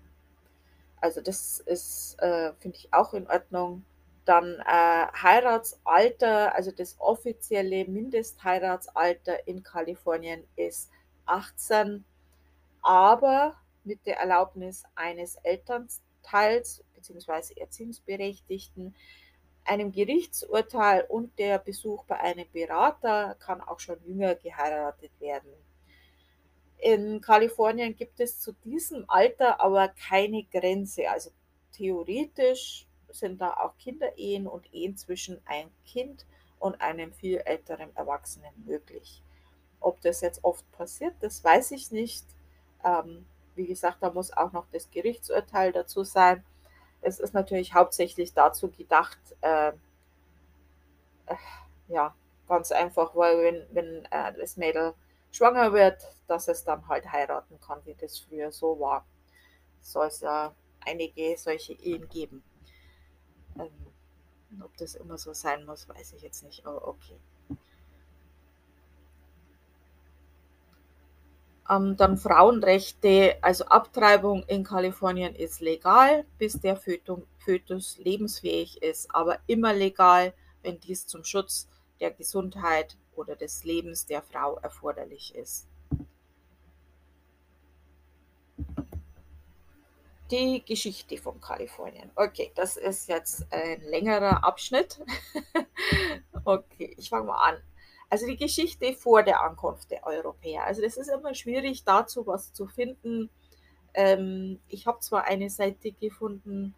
also 1.01 1.21
das 1.21 1.61
ist, 1.61 2.21
äh, 2.21 2.53
finde 2.55 2.79
ich, 2.79 2.93
auch 2.93 3.15
in 3.15 3.29
Ordnung. 3.29 3.85
Dann 4.25 4.61
äh, 4.61 5.07
Heiratsalter, 5.23 6.55
also 6.55 6.71
das 6.71 6.97
offizielle 7.01 7.85
Mindestheiratsalter 7.87 9.49
in 9.49 9.63
Kalifornien 9.65 10.45
ist 10.55 10.91
18, 11.27 12.05
aber 12.83 13.57
mit 13.85 14.07
der 14.07 14.19
Erlaubnis 14.19 14.85
eines 14.95 15.37
Elternteils 15.43 16.85
bzw. 17.03 17.61
Erziehungsberechtigten 17.61 18.95
einem 19.65 19.93
Gerichtsurteil 19.93 21.05
und 21.09 21.39
der 21.39 21.59
Besuch 21.59 22.05
bei 22.05 22.19
einem 22.19 22.47
Berater 22.53 23.37
kann 23.39 23.61
auch 23.61 23.79
schon 23.79 23.97
jünger 24.05 24.35
geheiratet 24.35 25.13
werden. 25.21 25.53
In 26.79 27.21
Kalifornien 27.21 27.95
gibt 27.95 28.19
es 28.19 28.41
zu 28.41 28.53
diesem 28.65 29.09
Alter 29.09 29.61
aber 29.61 29.89
keine 29.89 30.43
Grenze. 30.45 31.09
Also 31.09 31.31
theoretisch 31.73 32.87
sind 33.09 33.41
da 33.41 33.53
auch 33.53 33.77
Kinderehen 33.79 34.49
und 34.49 34.73
Ehen 34.75 34.97
zwischen 34.97 35.41
einem 35.47 35.71
Kind 35.87 36.27
und 36.59 36.81
einem 36.81 37.13
viel 37.13 37.39
älteren 37.39 37.95
Erwachsenen 37.95 38.53
möglich. 38.67 39.23
Ob 39.79 40.01
das 40.01 40.21
jetzt 40.23 40.43
oft 40.43 40.71
passiert, 40.73 41.15
das 41.21 41.43
weiß 41.45 41.71
ich 41.73 41.93
nicht. 41.93 42.25
Ähm, 42.85 43.27
wie 43.55 43.67
gesagt, 43.67 43.99
da 44.01 44.11
muss 44.11 44.33
auch 44.33 44.53
noch 44.53 44.67
das 44.73 44.91
Gerichtsurteil 44.91 45.73
dazu 45.73 46.03
sein. 46.05 46.45
Es 47.03 47.21
ist 47.21 47.35
natürlich 47.35 47.75
hauptsächlich 47.75 48.33
dazu 48.33 48.71
gedacht, 48.71 49.19
äh, 49.43 49.73
äh, 51.27 51.37
ja, 51.89 52.15
ganz 52.49 52.73
einfach, 52.73 53.15
weil 53.15 53.43
wenn, 53.43 53.67
wenn 53.75 54.05
äh, 54.07 54.33
das 54.39 54.57
Mädel 54.57 54.95
schwanger 55.31 55.73
wird, 55.73 56.03
dass 56.29 56.49
es 56.49 56.65
dann 56.65 56.87
halt 56.89 57.11
heiraten 57.11 57.59
kann, 57.61 57.81
wie 57.85 57.95
das 57.95 58.19
früher 58.19 58.53
so 58.53 58.79
war. 58.79 59.05
Soll 59.81 60.07
es 60.07 60.21
ja 60.21 60.55
einige 60.81 61.37
solche 61.37 61.73
Ehen 61.75 62.09
geben. 62.09 62.43
Ähm, 63.59 64.63
ob 64.63 64.77
das 64.77 64.95
immer 64.95 65.19
so 65.19 65.33
sein 65.33 65.65
muss, 65.67 65.89
weiß 65.89 66.13
ich 66.13 66.23
jetzt 66.23 66.43
nicht, 66.45 66.67
aber 66.67 66.87
okay. 66.87 67.19
Ähm, 71.73 71.97
dann 71.97 72.19
Frauenrechte, 72.19 73.37
also 73.41 73.65
Abtreibung 73.67 74.43
in 74.45 74.65
Kalifornien 74.65 75.35
ist 75.35 75.61
legal, 75.61 76.25
bis 76.39 76.61
der 76.61 76.77
Fötus 76.77 77.99
lebensfähig 77.99 78.83
ist, 78.83 79.15
aber 79.15 79.39
immer 79.47 79.73
legal, 79.73 80.35
wenn 80.63 80.81
dies 80.81 81.07
zum 81.07 81.25
Schutz 81.25 81.69
der 82.01 82.11
Gesundheit 82.11 82.97
oder 83.15 83.37
des 83.37 83.65
Lebens 83.65 84.07
der 84.07 84.23
Frau 84.23 84.57
erforderlich 84.57 85.35
ist. 85.35 85.67
Die 90.31 90.65
Geschichte 90.65 91.19
von 91.19 91.41
Kalifornien. 91.41 92.11
Okay, 92.17 92.53
das 92.55 92.77
ist 92.77 93.09
jetzt 93.09 93.47
ein 93.53 93.83
längerer 93.83 94.45
Abschnitt. 94.45 95.01
okay, 96.45 96.95
ich 96.97 97.11
fange 97.11 97.27
mal 97.27 97.51
an. 97.51 97.63
Also 98.13 98.27
die 98.27 98.37
Geschichte 98.37 98.93
vor 98.93 99.23
der 99.23 99.41
Ankunft 99.41 99.91
der 99.91 100.07
Europäer. 100.07 100.65
Also 100.65 100.83
das 100.83 100.99
ist 100.99 101.09
immer 101.09 101.35
schwierig, 101.35 101.83
dazu 101.83 102.27
was 102.27 102.53
zu 102.53 102.67
finden. 102.67 103.31
Ähm, 103.95 104.61
ich 104.69 104.87
habe 104.87 105.01
zwar 105.01 105.25
eine 105.25 105.49
Seite 105.49 105.93
gefunden 105.93 106.75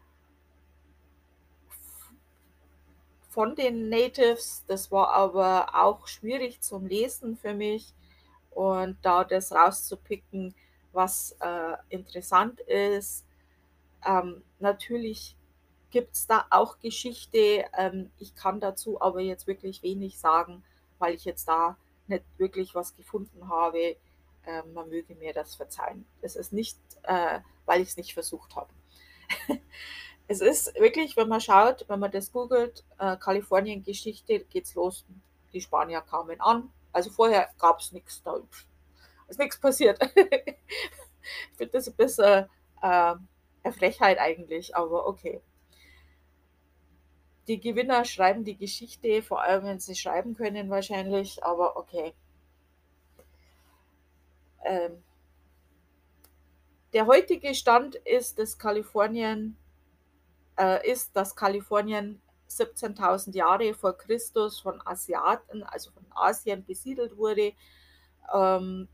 von 3.31 3.57
den 3.57 3.89
Natives. 3.89 4.63
Das 4.69 4.93
war 4.93 5.13
aber 5.13 5.75
auch 5.75 6.07
schwierig 6.07 6.61
zum 6.61 6.87
Lesen 6.87 7.37
für 7.37 7.53
mich 7.53 7.95
und 8.53 8.97
da 9.03 9.25
das 9.25 9.51
rauszupicken, 9.51 10.55
was 10.93 11.37
äh, 11.41 11.77
interessant 11.89 12.61
ist. 12.61 13.27
Ähm, 14.07 14.45
natürlich 14.61 15.35
gibt 15.91 16.15
es 16.15 16.29
da 16.29 16.47
auch 16.51 16.79
Geschichte. 16.79 17.65
Ähm, 17.77 18.13
ich 18.21 18.37
kann 18.37 18.61
dazu 18.61 19.03
aber 19.03 19.21
jetzt 19.21 19.49
wirklich 19.49 19.83
wenig 19.83 20.21
sagen, 20.21 20.63
weil 21.05 21.15
ich 21.15 21.27
jetzt 21.27 21.47
da 21.47 21.77
nicht 22.07 22.25
wirklich 22.39 22.75
was 22.75 22.97
gefunden 22.97 23.49
habe. 23.51 23.97
Ähm, 24.47 24.73
man 24.73 24.89
möge 24.89 25.15
mir 25.15 25.35
das 25.35 25.55
verzeihen. 25.55 26.07
Es 26.23 26.35
ist 26.35 26.53
nicht, 26.53 26.79
äh, 27.03 27.41
weil 27.67 27.83
ich 27.83 27.89
es 27.89 27.97
nicht 27.99 28.15
versucht 28.15 28.57
habe. 28.57 28.71
es 30.29 30.41
ist 30.41 30.75
wirklich, 30.81 31.15
wenn 31.17 31.29
man 31.29 31.43
schaut, 31.43 31.85
wenn 31.89 32.01
man 32.01 32.11
das 32.11 32.33
googelt, 32.33 32.85
äh, 32.99 33.19
Kalifornien-Geschichte, 33.19 34.41
geht's 34.47 34.75
los. 34.75 35.05
Die 35.53 35.61
Spanier 35.61 36.01
kamen 36.01 36.41
an. 36.41 36.71
Also 36.93 37.11
vorher 37.11 37.51
gab 37.59 37.81
es 37.81 37.93
nichts, 37.93 38.23
da 38.23 38.41
ist 39.29 39.39
nichts 39.39 39.61
passiert. 39.61 39.99
ich 40.17 41.57
finde 41.57 41.73
das 41.73 41.89
ein 41.89 41.97
bisschen 41.97 42.49
äh, 42.81 43.15
eine 43.63 43.73
Frechheit 43.73 44.19
eigentlich, 44.19 44.75
aber 44.75 45.07
okay. 45.07 45.43
Die 47.47 47.61
Gewinner 47.61 48.05
schreiben 48.05 48.45
die 48.45 48.57
Geschichte, 48.57 49.23
vor 49.23 49.43
allem 49.43 49.65
wenn 49.65 49.81
sie 49.81 49.95
schreiben 49.95 50.35
können 50.35 50.71
wahrscheinlich, 50.71 51.45
aber 51.45 51.77
okay. 51.77 52.15
Ähm, 54.65 55.03
der 56.95 57.07
heutige 57.07 57.55
Stand 57.55 57.97
ist, 57.97 58.39
dass 58.39 58.59
Kalifornien 58.59 59.57
äh, 60.59 60.91
ist, 60.91 61.15
dass 61.17 61.37
Kalifornien 61.37 62.21
17.000 62.49 63.35
Jahre 63.35 63.75
vor 63.75 63.97
Christus 63.97 64.61
von 64.61 64.81
Asiaten, 64.87 65.63
also 65.65 65.91
von 65.91 66.07
Asien 66.11 66.65
besiedelt 66.65 67.17
wurde. 67.17 67.53
Ähm, 68.33 68.89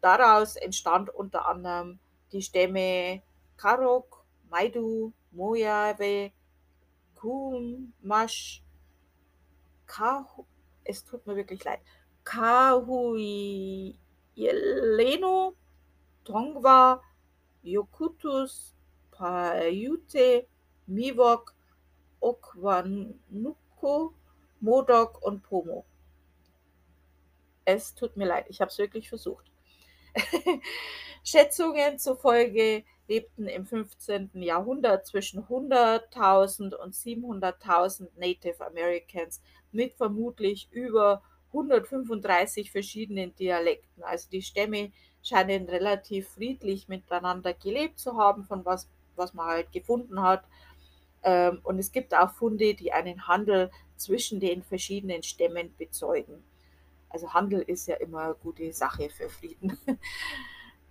daraus 0.00 0.56
entstand 0.56 1.10
unter 1.10 1.46
anderem 1.46 1.98
die 2.32 2.42
Stämme 2.42 3.22
Karok, 3.56 4.24
Maidu, 4.50 5.12
Mojave, 5.30 6.32
Kumash, 7.22 8.64
Kahu, 9.86 10.44
es 10.82 11.04
tut 11.04 11.24
mir 11.24 11.36
wirklich 11.36 11.62
leid, 11.62 11.78
Kahuileno, 12.24 13.94
Tongva, 16.24 17.00
Yokutus, 17.62 18.74
Paiute, 19.12 20.48
Miwok, 20.88 21.54
Okwanuko, 22.20 24.14
Modok 24.60 25.22
und 25.22 25.44
Pomo. 25.44 25.84
Es 27.64 27.94
tut 27.94 28.16
mir 28.16 28.26
leid, 28.26 28.46
ich 28.48 28.60
habe 28.60 28.68
es 28.68 28.78
wirklich 28.78 29.08
versucht. 29.08 29.52
Schätzungen 31.22 32.00
zufolge 32.00 32.84
lebten 33.12 33.46
im 33.46 33.66
15. 33.66 34.30
Jahrhundert 34.34 35.06
zwischen 35.06 35.44
100.000 35.44 36.74
und 36.74 36.94
700.000 36.94 38.08
Native 38.16 38.64
Americans 38.64 39.42
mit 39.70 39.92
vermutlich 39.94 40.68
über 40.70 41.22
135 41.48 42.70
verschiedenen 42.70 43.34
Dialekten. 43.34 44.02
Also 44.02 44.30
die 44.30 44.40
Stämme 44.40 44.92
scheinen 45.22 45.68
relativ 45.68 46.28
friedlich 46.28 46.88
miteinander 46.88 47.52
gelebt 47.52 47.98
zu 47.98 48.16
haben, 48.16 48.44
von 48.44 48.64
was, 48.64 48.88
was 49.16 49.34
man 49.34 49.46
halt 49.46 49.72
gefunden 49.72 50.22
hat. 50.22 50.44
Ähm, 51.22 51.60
und 51.64 51.78
es 51.78 51.92
gibt 51.92 52.14
auch 52.14 52.30
Funde, 52.30 52.74
die 52.74 52.92
einen 52.92 53.28
Handel 53.28 53.70
zwischen 53.96 54.40
den 54.40 54.62
verschiedenen 54.62 55.22
Stämmen 55.22 55.74
bezeugen. 55.76 56.42
Also 57.10 57.34
Handel 57.34 57.60
ist 57.60 57.86
ja 57.86 57.96
immer 57.96 58.22
eine 58.22 58.34
gute 58.34 58.72
Sache 58.72 59.10
für 59.10 59.28
Frieden. 59.28 59.78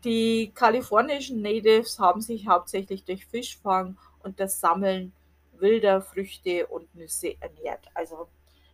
Die 0.03 0.51
kalifornischen 0.53 1.41
Natives 1.41 1.99
haben 1.99 2.21
sich 2.21 2.47
hauptsächlich 2.47 3.03
durch 3.03 3.25
Fischfang 3.25 3.97
und 4.23 4.39
das 4.39 4.59
Sammeln 4.59 5.13
wilder 5.53 6.01
Früchte 6.01 6.67
und 6.67 6.93
Nüsse 6.95 7.35
ernährt. 7.39 7.87
Also 7.93 8.27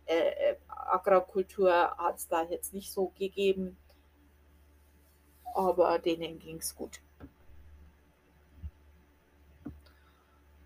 äh, 0.06 0.52
äh 0.52 0.56
Agrarkultur 0.68 1.70
hat 1.70 2.16
es 2.16 2.28
da 2.28 2.44
jetzt 2.44 2.72
nicht 2.72 2.90
so 2.90 3.12
gegeben, 3.18 3.76
aber 5.54 5.98
denen 5.98 6.38
ging 6.38 6.56
es 6.56 6.74
gut. 6.74 7.00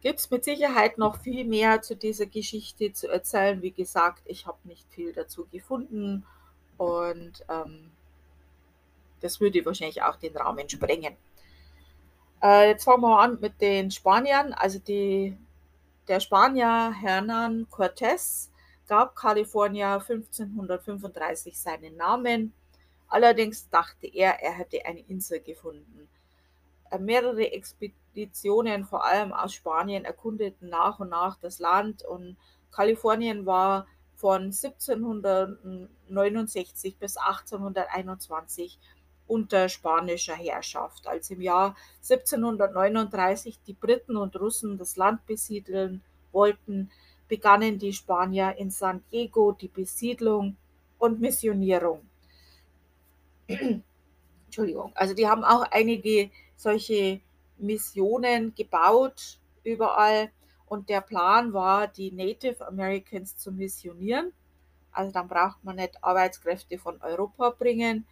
Gibt 0.00 0.18
es 0.18 0.30
mit 0.30 0.44
Sicherheit 0.44 0.98
noch 0.98 1.20
viel 1.20 1.44
mehr 1.44 1.80
zu 1.82 1.96
dieser 1.96 2.26
Geschichte 2.26 2.92
zu 2.92 3.08
erzählen. 3.08 3.62
Wie 3.62 3.70
gesagt, 3.70 4.22
ich 4.26 4.46
habe 4.46 4.58
nicht 4.64 4.88
viel 4.90 5.12
dazu 5.12 5.46
gefunden 5.46 6.26
und 6.76 7.44
ähm, 7.48 7.92
das 9.22 9.40
würde 9.40 9.64
wahrscheinlich 9.64 10.02
auch 10.02 10.16
den 10.16 10.36
Rahmen 10.36 10.68
sprengen. 10.68 11.16
Äh, 12.42 12.70
jetzt 12.70 12.84
fangen 12.84 13.02
wir 13.02 13.18
an 13.18 13.38
mit 13.40 13.60
den 13.60 13.90
Spaniern. 13.90 14.52
Also 14.52 14.78
die, 14.78 15.36
der 16.08 16.20
Spanier 16.20 16.92
Hernán 17.00 17.66
Cortés 17.70 18.48
gab 18.88 19.14
Kalifornien 19.14 20.00
1535 20.00 21.58
seinen 21.58 21.96
Namen. 21.96 22.52
Allerdings 23.08 23.68
dachte 23.70 24.06
er, 24.06 24.42
er 24.42 24.52
hätte 24.52 24.84
eine 24.84 25.00
Insel 25.00 25.40
gefunden. 25.40 26.08
Äh, 26.90 26.98
mehrere 26.98 27.52
Expeditionen, 27.52 28.84
vor 28.84 29.04
allem 29.04 29.32
aus 29.32 29.54
Spanien, 29.54 30.04
erkundeten 30.04 30.68
nach 30.68 30.98
und 30.98 31.10
nach 31.10 31.38
das 31.38 31.60
Land 31.60 32.04
und 32.04 32.36
Kalifornien 32.72 33.46
war 33.46 33.86
von 34.16 34.42
1769 34.44 36.96
bis 36.96 37.16
1821 37.16 38.78
unter 39.32 39.70
spanischer 39.70 40.36
Herrschaft. 40.36 41.06
Als 41.06 41.30
im 41.30 41.40
Jahr 41.40 41.74
1739 42.02 43.60
die 43.66 43.72
Briten 43.72 44.18
und 44.18 44.38
Russen 44.38 44.76
das 44.76 44.96
Land 44.96 45.24
besiedeln 45.24 46.02
wollten, 46.32 46.90
begannen 47.28 47.78
die 47.78 47.94
Spanier 47.94 48.54
in 48.58 48.70
San 48.70 49.02
Diego 49.10 49.52
die 49.52 49.68
Besiedlung 49.68 50.58
und 50.98 51.18
Missionierung. 51.18 52.02
Entschuldigung, 54.44 54.92
also 54.94 55.14
die 55.14 55.26
haben 55.26 55.44
auch 55.44 55.62
einige 55.70 56.30
solche 56.54 57.22
Missionen 57.56 58.54
gebaut 58.54 59.38
überall 59.64 60.30
und 60.66 60.90
der 60.90 61.00
Plan 61.00 61.54
war, 61.54 61.88
die 61.88 62.12
Native 62.12 62.66
Americans 62.66 63.38
zu 63.38 63.50
missionieren. 63.50 64.32
Also 64.90 65.10
dann 65.10 65.26
braucht 65.26 65.64
man 65.64 65.76
nicht 65.76 66.04
Arbeitskräfte 66.04 66.76
von 66.76 67.00
Europa 67.00 67.48
bringen 67.48 68.06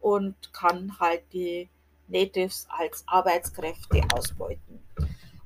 und 0.00 0.52
kann 0.52 0.98
halt 0.98 1.22
die 1.32 1.68
Natives 2.08 2.66
als 2.70 3.04
Arbeitskräfte 3.06 4.02
ausbeuten. 4.14 4.82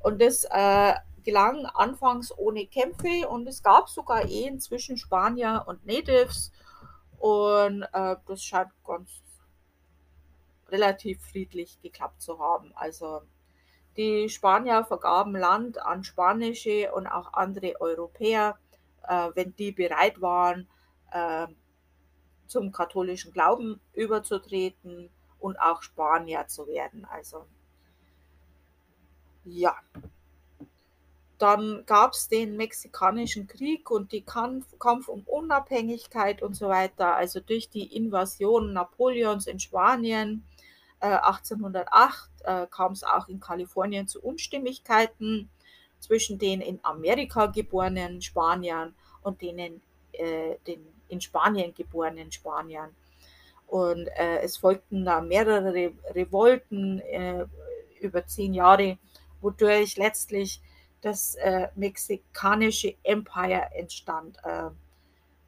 Und 0.00 0.20
das 0.20 0.44
äh, 0.50 0.94
gelang 1.24 1.66
anfangs 1.66 2.36
ohne 2.36 2.66
Kämpfe 2.66 3.28
und 3.28 3.46
es 3.46 3.62
gab 3.62 3.88
sogar 3.88 4.28
Ehen 4.28 4.60
zwischen 4.60 4.96
Spanier 4.96 5.64
und 5.66 5.86
Natives 5.86 6.52
und 7.18 7.82
äh, 7.92 8.16
das 8.26 8.42
scheint 8.42 8.70
ganz 8.84 9.10
relativ 10.68 11.20
friedlich 11.22 11.80
geklappt 11.82 12.20
zu 12.22 12.38
haben. 12.40 12.72
Also 12.74 13.22
die 13.96 14.28
Spanier 14.28 14.84
vergaben 14.84 15.36
Land 15.36 15.80
an 15.80 16.02
spanische 16.02 16.90
und 16.92 17.06
auch 17.06 17.34
andere 17.34 17.80
Europäer, 17.80 18.58
äh, 19.06 19.28
wenn 19.34 19.54
die 19.56 19.70
bereit 19.72 20.20
waren, 20.20 20.66
äh, 21.12 21.46
zum 22.52 22.70
katholischen 22.70 23.32
Glauben 23.32 23.80
überzutreten 23.94 25.10
und 25.40 25.58
auch 25.58 25.82
Spanier 25.82 26.46
zu 26.46 26.66
werden. 26.66 27.06
Also 27.10 27.46
ja. 29.44 29.74
Dann 31.38 31.82
gab 31.86 32.12
es 32.12 32.28
den 32.28 32.56
Mexikanischen 32.56 33.48
Krieg 33.48 33.90
und 33.90 34.12
die 34.12 34.20
Kampf, 34.20 34.78
Kampf 34.78 35.08
um 35.08 35.22
Unabhängigkeit 35.22 36.40
und 36.40 36.54
so 36.54 36.68
weiter. 36.68 37.16
Also 37.16 37.40
durch 37.40 37.68
die 37.68 37.96
Invasion 37.96 38.72
Napoleons 38.72 39.48
in 39.48 39.58
Spanien 39.58 40.44
1808 41.00 42.30
äh, 42.44 42.62
äh, 42.62 42.66
kam 42.68 42.92
es 42.92 43.02
auch 43.02 43.26
in 43.26 43.40
Kalifornien 43.40 44.06
zu 44.06 44.22
Unstimmigkeiten 44.22 45.50
zwischen 45.98 46.38
den 46.38 46.60
in 46.60 46.78
Amerika 46.84 47.46
geborenen 47.46 48.22
Spaniern 48.22 48.94
und 49.22 49.42
denen 49.42 49.82
äh, 50.12 50.56
den 50.66 50.86
in 51.12 51.20
Spanien 51.20 51.74
geborenen 51.74 52.32
Spaniern. 52.32 52.90
Und 53.66 54.08
äh, 54.16 54.38
es 54.40 54.56
folgten 54.56 55.04
da 55.04 55.20
mehrere 55.20 55.72
Re 55.72 55.92
Revolten 56.10 57.00
äh, 57.00 57.46
über 58.00 58.26
zehn 58.26 58.54
Jahre, 58.54 58.98
wodurch 59.40 59.96
letztlich 59.96 60.60
das 61.02 61.34
äh, 61.36 61.68
mexikanische 61.74 62.94
Empire 63.02 63.70
entstand. 63.74 64.38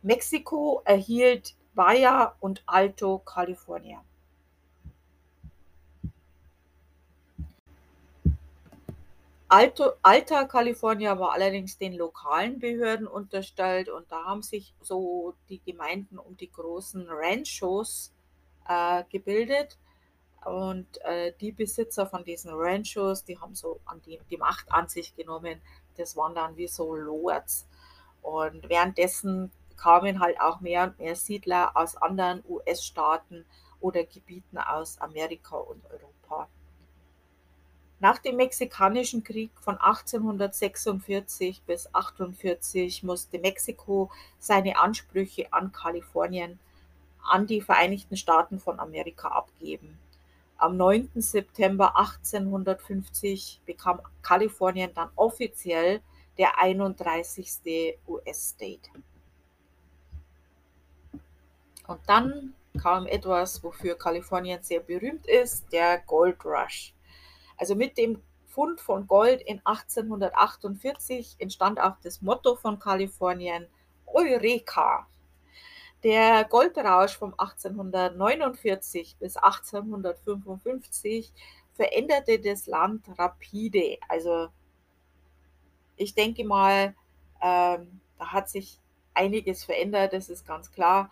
Mexiko 0.02 0.82
erhielt 0.84 1.54
Baja 1.74 2.34
und 2.40 2.62
Alto 2.66 3.18
California. 3.18 4.04
Alto, 9.54 9.92
Alta 10.02 10.46
California 10.46 11.16
war 11.16 11.30
allerdings 11.30 11.78
den 11.78 11.92
lokalen 11.92 12.58
Behörden 12.58 13.06
unterstellt 13.06 13.88
und 13.88 14.10
da 14.10 14.24
haben 14.24 14.42
sich 14.42 14.74
so 14.80 15.34
die 15.48 15.60
Gemeinden 15.60 16.18
um 16.18 16.36
die 16.36 16.50
großen 16.50 17.06
Ranchos 17.08 18.12
äh, 18.68 19.04
gebildet. 19.10 19.78
Und 20.44 21.00
äh, 21.04 21.32
die 21.40 21.52
Besitzer 21.52 22.04
von 22.04 22.24
diesen 22.24 22.50
Ranchos, 22.52 23.22
die 23.22 23.38
haben 23.38 23.54
so 23.54 23.78
an 23.84 24.02
die, 24.02 24.18
die 24.28 24.38
Macht 24.38 24.72
an 24.72 24.88
sich 24.88 25.14
genommen. 25.14 25.62
Das 25.96 26.16
waren 26.16 26.34
dann 26.34 26.56
wie 26.56 26.66
so 26.66 26.96
Lords. 26.96 27.68
Und 28.22 28.68
währenddessen 28.68 29.52
kamen 29.76 30.18
halt 30.18 30.40
auch 30.40 30.62
mehr 30.62 30.82
und 30.82 30.98
mehr 30.98 31.14
Siedler 31.14 31.76
aus 31.76 31.94
anderen 31.94 32.42
US-Staaten 32.48 33.46
oder 33.78 34.02
Gebieten 34.02 34.58
aus 34.58 34.98
Amerika 34.98 35.58
und 35.58 35.84
Europa. 35.84 36.13
Nach 38.04 38.18
dem 38.18 38.36
Mexikanischen 38.36 39.24
Krieg 39.24 39.50
von 39.62 39.78
1846 39.78 41.62
bis 41.62 41.86
1848 41.86 43.02
musste 43.02 43.38
Mexiko 43.38 44.10
seine 44.38 44.78
Ansprüche 44.78 45.50
an 45.54 45.72
Kalifornien 45.72 46.58
an 47.26 47.46
die 47.46 47.62
Vereinigten 47.62 48.18
Staaten 48.18 48.60
von 48.60 48.78
Amerika 48.78 49.28
abgeben. 49.28 49.98
Am 50.58 50.76
9. 50.76 51.12
September 51.14 51.96
1850 51.96 53.62
bekam 53.64 54.02
Kalifornien 54.20 54.90
dann 54.94 55.08
offiziell 55.16 56.02
der 56.36 56.58
31. 56.58 57.96
US-State. 58.06 58.90
Und 61.86 62.00
dann 62.06 62.52
kam 62.78 63.06
etwas, 63.06 63.64
wofür 63.64 63.96
Kalifornien 63.96 64.62
sehr 64.62 64.80
berühmt 64.80 65.26
ist, 65.26 65.72
der 65.72 66.00
Gold 66.00 66.44
Rush. 66.44 66.93
Also 67.64 67.76
mit 67.76 67.96
dem 67.96 68.20
Fund 68.44 68.78
von 68.78 69.06
Gold 69.06 69.40
in 69.40 69.58
1848 69.64 71.36
entstand 71.38 71.80
auch 71.80 71.96
das 72.02 72.20
Motto 72.20 72.56
von 72.56 72.78
Kalifornien 72.78 73.68
Eureka. 74.04 75.06
Der 76.02 76.44
Goldrausch 76.44 77.16
von 77.16 77.32
1849 77.38 79.16
bis 79.18 79.38
1855 79.38 81.32
veränderte 81.72 82.38
das 82.38 82.66
Land 82.66 83.06
rapide. 83.16 83.96
Also 84.10 84.48
ich 85.96 86.14
denke 86.14 86.44
mal, 86.44 86.94
ähm, 87.40 87.98
da 88.18 88.26
hat 88.30 88.50
sich 88.50 88.78
einiges 89.14 89.64
verändert, 89.64 90.12
das 90.12 90.28
ist 90.28 90.46
ganz 90.46 90.70
klar. 90.70 91.10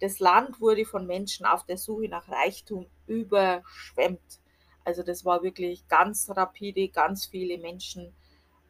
Das 0.00 0.18
Land 0.18 0.60
wurde 0.60 0.84
von 0.84 1.06
Menschen 1.06 1.46
auf 1.46 1.64
der 1.64 1.78
Suche 1.78 2.10
nach 2.10 2.28
Reichtum 2.28 2.84
überschwemmt. 3.06 4.43
Also 4.84 5.02
das 5.02 5.24
war 5.24 5.42
wirklich 5.42 5.86
ganz 5.88 6.30
rapide, 6.30 6.88
ganz 6.88 7.26
viele 7.26 7.58
Menschen. 7.58 8.12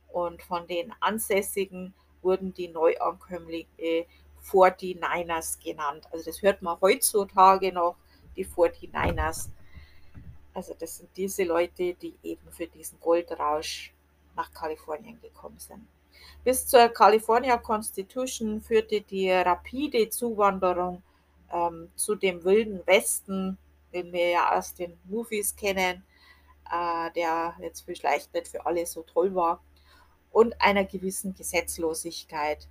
Und 0.08 0.42
von 0.42 0.66
den 0.66 0.92
Ansässigen 1.00 1.92
wurden 2.22 2.54
die 2.54 2.68
Neuankömmlinge 2.68 4.06
49ers 4.44 5.62
genannt. 5.62 6.06
Also 6.12 6.24
das 6.26 6.42
hört 6.42 6.62
man 6.62 6.80
heutzutage 6.80 7.72
noch, 7.72 7.96
die 8.36 8.46
49ers. 8.46 9.48
Also 10.52 10.74
das 10.78 10.98
sind 10.98 11.10
diese 11.16 11.44
Leute, 11.44 11.94
die 11.94 12.14
eben 12.22 12.50
für 12.52 12.66
diesen 12.66 13.00
Goldrausch 13.00 13.92
nach 14.36 14.52
Kalifornien 14.52 15.20
gekommen 15.20 15.58
sind. 15.58 15.86
Bis 16.44 16.66
zur 16.66 16.88
California 16.88 17.56
Constitution 17.56 18.60
führte 18.60 19.00
die 19.00 19.30
rapide 19.30 20.08
Zuwanderung 20.10 21.02
ähm, 21.52 21.90
zu 21.96 22.14
dem 22.14 22.44
wilden 22.44 22.86
Westen 22.86 23.58
den 23.94 24.12
wir 24.12 24.30
ja 24.30 24.58
aus 24.58 24.74
den 24.74 24.98
Movies 25.04 25.56
kennen, 25.56 26.04
äh, 26.70 27.10
der 27.12 27.54
jetzt 27.60 27.82
vielleicht 27.86 28.34
nicht 28.34 28.48
für 28.48 28.66
alle 28.66 28.84
so 28.86 29.02
toll 29.02 29.34
war, 29.34 29.62
und 30.34 30.60
einer 30.60 30.84
gewissen 30.84 31.34
Gesetzlosigkeit. 31.34 32.68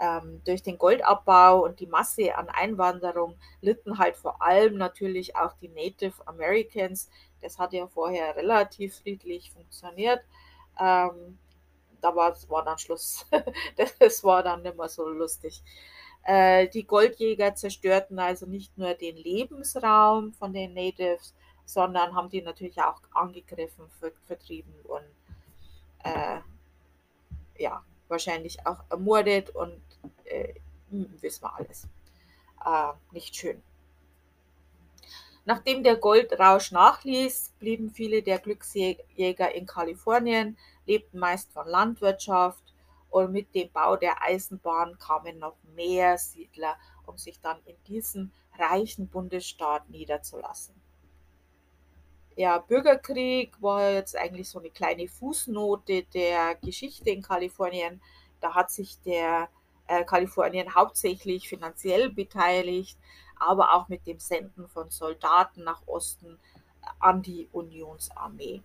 Ähm, 0.00 0.42
durch 0.44 0.62
den 0.62 0.78
Goldabbau 0.78 1.64
und 1.64 1.80
die 1.80 1.86
Masse 1.86 2.36
an 2.36 2.48
Einwanderung 2.48 3.36
litten 3.60 3.98
halt 3.98 4.16
vor 4.16 4.40
allem 4.40 4.76
natürlich 4.76 5.34
auch 5.34 5.54
die 5.54 5.68
Native 5.68 6.14
Americans. 6.26 7.10
Das 7.40 7.58
hat 7.58 7.72
ja 7.72 7.88
vorher 7.88 8.36
relativ 8.36 8.98
friedlich 8.98 9.50
funktioniert. 9.50 10.20
Ähm, 10.78 11.38
da 12.00 12.14
war, 12.14 12.36
war 12.48 12.64
dann 12.64 12.78
Schluss. 12.78 13.26
das 13.98 14.22
war 14.22 14.44
dann 14.44 14.62
nicht 14.62 14.76
mehr 14.76 14.88
so 14.88 15.08
lustig. 15.08 15.62
Äh, 16.28 16.68
die 16.68 16.84
Goldjäger 16.86 17.54
zerstörten 17.54 18.18
also 18.18 18.44
nicht 18.44 18.76
nur 18.76 18.92
den 18.92 19.16
Lebensraum 19.16 20.34
von 20.34 20.52
den 20.52 20.74
Natives, 20.74 21.32
sondern 21.64 22.14
haben 22.14 22.28
die 22.28 22.42
natürlich 22.42 22.78
auch 22.82 23.00
angegriffen, 23.14 23.86
vertrieben 24.26 24.74
und 24.84 25.06
äh, 26.04 26.40
ja, 27.56 27.82
wahrscheinlich 28.08 28.58
auch 28.66 28.84
ermordet 28.90 29.48
und 29.56 29.80
äh, 30.26 30.52
hm, 30.90 31.08
wissen 31.22 31.44
wir 31.44 31.56
alles. 31.56 31.88
Äh, 32.62 32.92
nicht 33.12 33.34
schön. 33.34 33.62
Nachdem 35.46 35.82
der 35.82 35.96
Goldrausch 35.96 36.72
nachließ, 36.72 37.54
blieben 37.58 37.88
viele 37.90 38.22
der 38.22 38.38
Glücksjäger 38.38 39.54
in 39.54 39.64
Kalifornien, 39.64 40.58
lebten 40.84 41.20
meist 41.20 41.50
von 41.52 41.66
Landwirtschaft 41.66 42.67
und 43.10 43.32
mit 43.32 43.54
dem 43.54 43.70
Bau 43.70 43.96
der 43.96 44.22
Eisenbahn 44.22 44.98
kamen 44.98 45.38
noch 45.38 45.56
mehr 45.74 46.18
Siedler, 46.18 46.76
um 47.06 47.16
sich 47.16 47.40
dann 47.40 47.58
in 47.64 47.76
diesem 47.86 48.30
reichen 48.58 49.08
Bundesstaat 49.08 49.88
niederzulassen. 49.88 50.74
Ja, 52.36 52.58
Bürgerkrieg 52.58 53.60
war 53.60 53.90
jetzt 53.90 54.16
eigentlich 54.16 54.48
so 54.48 54.60
eine 54.60 54.70
kleine 54.70 55.08
Fußnote 55.08 56.04
der 56.14 56.54
Geschichte 56.56 57.10
in 57.10 57.22
Kalifornien. 57.22 58.00
Da 58.40 58.54
hat 58.54 58.70
sich 58.70 59.00
der 59.02 59.48
äh, 59.88 60.04
Kalifornien 60.04 60.74
hauptsächlich 60.74 61.48
finanziell 61.48 62.10
beteiligt, 62.10 62.96
aber 63.40 63.74
auch 63.74 63.88
mit 63.88 64.06
dem 64.06 64.20
Senden 64.20 64.68
von 64.68 64.90
Soldaten 64.90 65.64
nach 65.64 65.82
Osten 65.86 66.38
an 67.00 67.22
die 67.22 67.48
Unionsarmee 67.52 68.62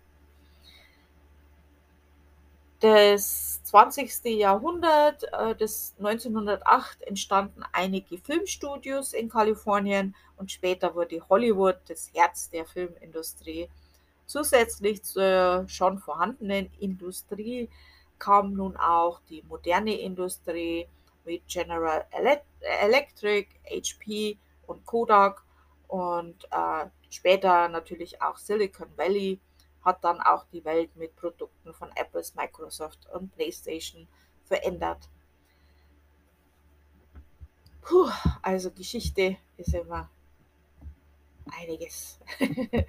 des 2.83 3.63
20. 3.63 4.25
Jahrhundert, 4.25 5.23
äh, 5.31 5.55
des 5.55 5.95
1908 5.99 7.01
entstanden 7.03 7.63
einige 7.71 8.17
Filmstudios 8.17 9.13
in 9.13 9.29
Kalifornien 9.29 10.13
und 10.35 10.51
später 10.51 10.93
wurde 10.93 11.23
Hollywood 11.29 11.77
das 11.87 12.11
Herz 12.13 12.49
der 12.49 12.65
Filmindustrie. 12.65 13.69
Zusätzlich 14.25 15.01
zur 15.03 15.63
schon 15.67 15.97
vorhandenen 15.97 16.69
Industrie 16.79 17.69
kam 18.19 18.53
nun 18.53 18.75
auch 18.75 19.21
die 19.29 19.43
moderne 19.43 19.97
Industrie 19.99 20.87
wie 21.23 21.41
General 21.47 22.05
Electric, 22.81 23.47
HP 23.65 24.37
und 24.67 24.85
Kodak 24.85 25.41
und 25.87 26.43
äh, 26.51 26.85
später 27.09 27.69
natürlich 27.69 28.21
auch 28.21 28.37
Silicon 28.37 28.89
Valley 28.97 29.39
hat 29.83 30.03
dann 30.03 30.21
auch 30.21 30.45
die 30.51 30.63
Welt 30.65 30.95
mit 30.95 31.15
Produkten 31.15 31.73
von 31.73 31.89
Apples, 31.95 32.35
Microsoft 32.35 33.07
und 33.13 33.31
PlayStation 33.31 34.07
verändert. 34.45 35.09
Puh, 37.81 38.09
also 38.41 38.71
Geschichte 38.71 39.37
ist 39.57 39.73
immer 39.73 40.09
einiges. 41.51 42.19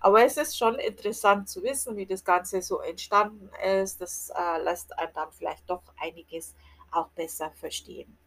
Aber 0.00 0.24
es 0.24 0.36
ist 0.36 0.58
schon 0.58 0.74
interessant 0.76 1.48
zu 1.48 1.62
wissen, 1.62 1.96
wie 1.96 2.06
das 2.06 2.24
Ganze 2.24 2.60
so 2.62 2.80
entstanden 2.80 3.50
ist. 3.64 4.00
Das 4.00 4.30
äh, 4.30 4.62
lässt 4.62 4.98
einem 4.98 5.12
dann 5.14 5.30
vielleicht 5.30 5.68
doch 5.70 5.82
einiges 6.00 6.54
auch 6.90 7.08
besser 7.10 7.52
verstehen. 7.52 8.18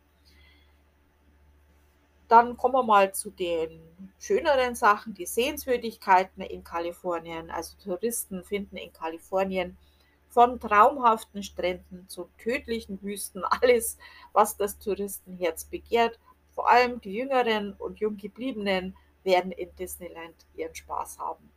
Dann 2.28 2.58
kommen 2.58 2.74
wir 2.74 2.84
mal 2.84 3.14
zu 3.14 3.30
den 3.30 3.80
schöneren 4.20 4.76
Sachen, 4.76 5.14
die 5.14 5.26
Sehenswürdigkeiten 5.26 6.42
in 6.42 6.64
Kalifornien. 6.64 7.52
Also 7.52 7.76
Touristen 7.84 8.44
finden 8.44 8.78
in 8.78 8.92
Kalifornien 8.92 9.78
von 10.30 10.60
traumhaften 10.60 11.44
Stränden 11.44 12.10
zu 12.10 12.30
tödlichen 12.38 13.02
Wüsten 13.02 13.44
alles, 13.62 13.98
was 14.34 14.58
das 14.58 14.80
Touristenherz 14.80 15.66
begehrt. 15.66 16.20
Vor 16.54 16.70
allem 16.70 17.00
die 17.02 17.14
Jüngeren 17.14 17.74
und 17.74 18.00
Junggebliebenen 18.00 18.96
werden 19.24 19.52
in 19.52 19.76
Disneyland 19.76 20.36
ihren 20.56 20.74
Spaß 20.74 21.20
haben. 21.20 21.50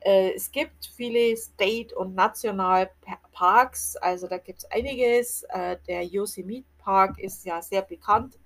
Äh, 0.00 0.32
es 0.34 0.50
gibt 0.50 0.86
viele 0.86 1.36
State- 1.36 1.94
und 1.94 2.14
Nationalparks, 2.14 3.96
also 3.96 4.26
da 4.26 4.38
gibt 4.38 4.60
es 4.60 4.64
einiges. 4.70 5.44
Äh, 5.44 5.78
der 5.86 6.04
Yosemite 6.04 6.66
Park 6.78 7.18
ist 7.18 7.44
ja 7.44 7.62
sehr 7.62 7.82
bekannt 7.82 8.38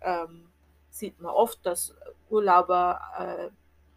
ähm, 0.00 0.48
sieht 0.90 1.20
man 1.20 1.32
oft, 1.32 1.64
dass 1.64 1.94
Urlauber 2.28 3.00
äh, 3.18 3.50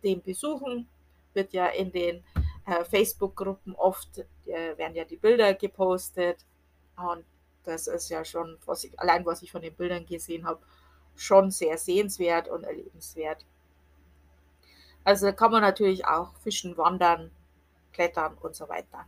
den 0.03 0.21
besuchen. 0.21 0.87
Wird 1.33 1.53
ja 1.53 1.67
in 1.67 1.91
den 1.91 2.23
äh, 2.65 2.83
Facebook-Gruppen 2.85 3.75
oft, 3.75 4.19
äh, 4.45 4.77
werden 4.77 4.95
ja 4.95 5.05
die 5.05 5.17
Bilder 5.17 5.53
gepostet. 5.53 6.45
Und 6.95 7.25
das 7.63 7.87
ist 7.87 8.09
ja 8.09 8.23
schon, 8.23 8.57
was 8.65 8.83
ich, 8.83 8.99
allein 8.99 9.25
was 9.25 9.41
ich 9.41 9.51
von 9.51 9.61
den 9.61 9.73
Bildern 9.73 10.05
gesehen 10.05 10.45
habe, 10.45 10.59
schon 11.15 11.51
sehr 11.51 11.77
sehenswert 11.77 12.47
und 12.47 12.63
erlebenswert. 12.63 13.45
Also 15.03 15.31
kann 15.33 15.51
man 15.51 15.61
natürlich 15.61 16.05
auch 16.05 16.33
fischen, 16.37 16.77
wandern 16.77 17.31
klettern 17.91 18.37
und 18.41 18.55
so 18.55 18.67
weiter. 18.69 19.05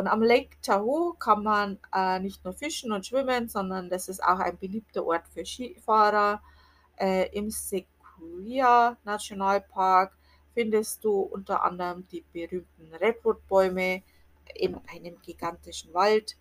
Und 0.00 0.06
am 0.06 0.22
Lake 0.22 0.56
Tahoe 0.62 1.14
kann 1.18 1.42
man 1.42 1.78
äh, 1.94 2.18
nicht 2.20 2.42
nur 2.42 2.54
fischen 2.54 2.90
und 2.90 3.04
schwimmen, 3.04 3.50
sondern 3.50 3.90
das 3.90 4.08
ist 4.08 4.24
auch 4.24 4.38
ein 4.38 4.56
beliebter 4.56 5.04
Ort 5.04 5.28
für 5.28 5.44
Skifahrer. 5.44 6.40
Äh, 6.96 7.28
Im 7.36 7.50
Sequoia 7.50 8.96
Nationalpark 9.04 10.16
findest 10.54 11.04
du 11.04 11.20
unter 11.20 11.62
anderem 11.62 12.08
die 12.08 12.24
berühmten 12.32 12.94
Redwood-Bäume 12.94 14.02
in 14.54 14.80
einem 14.90 15.20
gigantischen 15.20 15.92
Wald. 15.92 16.34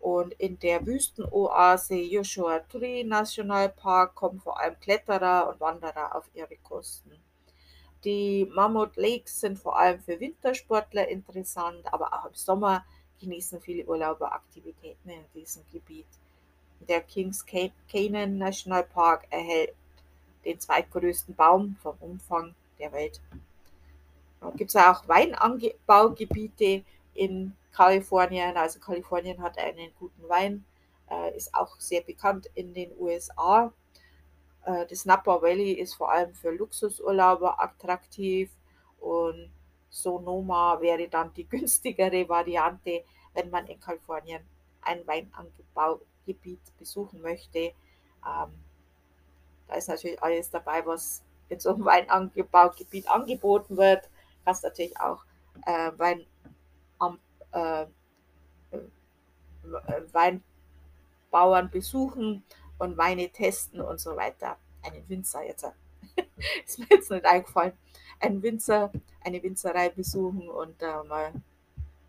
Und 0.00 0.34
in 0.34 0.58
der 0.58 0.84
Wüstenoase 0.84 1.94
Joshua 1.94 2.58
Tree 2.68 3.04
Nationalpark 3.04 4.16
kommen 4.16 4.40
vor 4.40 4.58
allem 4.58 4.74
Kletterer 4.80 5.48
und 5.48 5.60
Wanderer 5.60 6.16
auf 6.16 6.28
ihre 6.34 6.56
Kosten. 6.64 7.27
Die 8.04 8.48
Mammoth 8.54 8.96
Lakes 8.96 9.40
sind 9.40 9.58
vor 9.58 9.76
allem 9.78 10.00
für 10.00 10.20
Wintersportler 10.20 11.08
interessant, 11.08 11.92
aber 11.92 12.12
auch 12.12 12.26
im 12.26 12.34
Sommer 12.34 12.84
genießen 13.20 13.60
viele 13.60 13.84
Urlauber 13.84 14.32
Aktivitäten 14.32 15.10
in 15.10 15.24
diesem 15.34 15.64
Gebiet. 15.72 16.06
Der 16.88 17.00
Kings 17.00 17.44
Canyon 17.90 18.38
National 18.38 18.84
Park 18.84 19.26
erhält 19.30 19.74
den 20.44 20.60
zweitgrößten 20.60 21.34
Baum 21.34 21.76
vom 21.82 21.96
Umfang 22.00 22.54
der 22.78 22.92
Welt. 22.92 23.20
Da 24.40 24.50
gibt 24.50 24.70
es 24.70 24.76
auch 24.76 25.06
Weinanbaugebiete 25.08 26.84
in 27.14 27.56
Kalifornien. 27.72 28.56
Also 28.56 28.78
Kalifornien 28.78 29.42
hat 29.42 29.58
einen 29.58 29.90
guten 29.98 30.28
Wein, 30.28 30.64
äh, 31.10 31.36
ist 31.36 31.52
auch 31.54 31.78
sehr 31.80 32.02
bekannt 32.02 32.48
in 32.54 32.72
den 32.72 32.92
USA. 32.98 33.72
Äh, 34.68 34.86
das 34.86 35.06
Napa 35.06 35.40
Valley 35.40 35.72
ist 35.72 35.94
vor 35.94 36.10
allem 36.12 36.34
für 36.34 36.50
Luxusurlauber 36.50 37.58
attraktiv 37.60 38.50
und 39.00 39.50
Sonoma 39.88 40.78
wäre 40.80 41.08
dann 41.08 41.32
die 41.34 41.44
günstigere 41.48 42.28
Variante, 42.28 43.02
wenn 43.32 43.50
man 43.50 43.66
in 43.66 43.80
Kalifornien 43.80 44.42
ein 44.82 45.06
Weinanbaugebiet 45.06 46.60
besuchen 46.78 47.22
möchte. 47.22 47.58
Ähm, 47.58 48.52
da 49.66 49.74
ist 49.74 49.88
natürlich 49.88 50.22
alles 50.22 50.50
dabei, 50.50 50.84
was 50.84 51.22
in 51.48 51.60
so 51.60 51.70
einem 51.70 51.84
Weinanbaugebiet 51.86 53.08
angeboten 53.08 53.76
wird. 53.76 54.04
Du 54.04 54.44
kannst 54.44 54.64
natürlich 54.64 54.98
auch 55.00 55.24
äh, 55.66 55.92
Wein, 55.96 56.26
äh, 57.52 57.86
Weinbauern 60.12 61.70
besuchen 61.70 62.44
und 62.78 62.96
Weine 62.96 63.28
testen 63.30 63.80
und 63.80 64.00
so 64.00 64.16
weiter. 64.16 64.56
Einen 64.82 65.08
Winzer 65.08 65.44
jetzt. 65.44 65.66
ist 66.66 66.78
mir 66.78 66.86
jetzt 66.90 67.10
nicht 67.10 67.24
eingefallen. 67.24 67.72
Einen 68.20 68.42
Winzer, 68.42 68.90
eine 69.24 69.42
Winzerei 69.42 69.88
besuchen 69.90 70.48
und 70.48 70.82
äh, 70.82 71.02
mal 71.04 71.32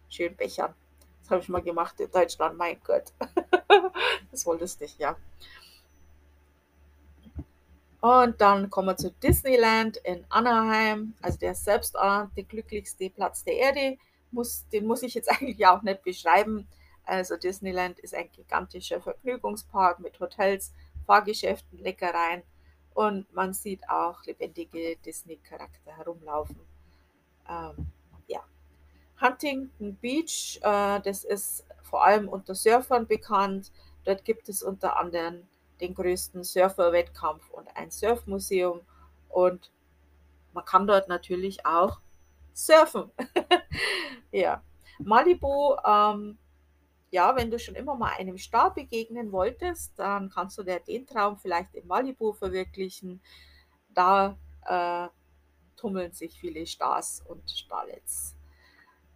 schön 0.09 0.35
bechern. 0.35 0.73
Das 1.21 1.31
habe 1.31 1.41
ich 1.41 1.49
mal 1.49 1.61
gemacht 1.61 1.99
in 1.99 2.09
Deutschland, 2.09 2.57
mein 2.57 2.77
Gott. 2.83 3.13
das 4.31 4.45
wollte 4.45 4.65
ich 4.65 4.79
nicht, 4.79 4.99
ja. 4.99 5.15
Und 8.01 8.39
dann 8.39 8.69
kommen 8.69 8.87
wir 8.87 8.97
zu 8.97 9.11
Disneyland 9.11 9.97
in 9.97 10.23
Anaheim, 10.29 11.13
also 11.21 11.37
der 11.37 11.53
selbsternannte 11.53 12.43
glücklichste 12.43 13.09
Platz 13.09 13.43
der 13.43 13.55
Erde. 13.55 13.97
Muss, 14.31 14.65
den 14.71 14.85
muss 14.87 15.03
ich 15.03 15.13
jetzt 15.13 15.29
eigentlich 15.31 15.65
auch 15.67 15.81
nicht 15.81 16.03
beschreiben. 16.03 16.67
Also 17.09 17.37
Disneyland 17.37 17.97
ist 17.99 18.13
ein 18.13 18.31
gigantischer 18.31 19.01
Vergnügungspark 19.01 19.99
mit 19.99 20.19
Hotels, 20.19 20.73
Fahrgeschäften, 21.07 21.79
Leckereien 21.79 22.43
und 22.93 23.33
man 23.33 23.51
sieht 23.51 23.89
auch 23.89 24.23
lebendige 24.25 24.95
Disney-Charakter 24.97 25.97
herumlaufen. 25.97 26.59
Ähm, 27.49 27.87
ja. 28.27 28.43
Huntington 29.19 29.95
Beach, 29.95 30.59
äh, 30.61 30.99
das 31.01 31.23
ist 31.23 31.65
vor 31.81 32.05
allem 32.05 32.29
unter 32.29 32.53
Surfern 32.53 33.07
bekannt. 33.07 33.71
Dort 34.03 34.23
gibt 34.23 34.47
es 34.47 34.61
unter 34.61 34.97
anderem 34.97 35.47
den 35.81 35.95
größten 35.95 36.43
Surfer-Wettkampf 36.43 37.49
und 37.49 37.75
ein 37.75 37.89
Surfmuseum 37.89 38.81
und 39.29 39.71
man 40.53 40.63
kann 40.63 40.85
dort 40.85 41.09
natürlich 41.09 41.65
auch 41.65 42.01
surfen. 42.53 43.09
ja. 44.31 44.61
Malibu 44.99 45.75
ähm, 45.83 46.37
ja, 47.11 47.35
wenn 47.35 47.49
du 47.49 47.57
schon 47.57 47.75
immer 47.75 47.95
mal 47.95 48.13
einem 48.17 48.37
Star 48.37 48.73
begegnen 48.73 49.31
wolltest, 49.31 49.93
dann 49.97 50.29
kannst 50.29 50.57
du 50.57 50.63
dir 50.63 50.79
den 50.79 51.07
Traum 51.07 51.37
vielleicht 51.37 51.73
in 51.73 51.87
Malibu 51.87 52.33
verwirklichen. 52.33 53.21
Da 53.93 54.37
äh, 54.65 55.07
tummeln 55.75 56.11
sich 56.11 56.39
viele 56.39 56.65
Stars 56.65 57.23
und 57.27 57.49
Starlets. 57.49 58.35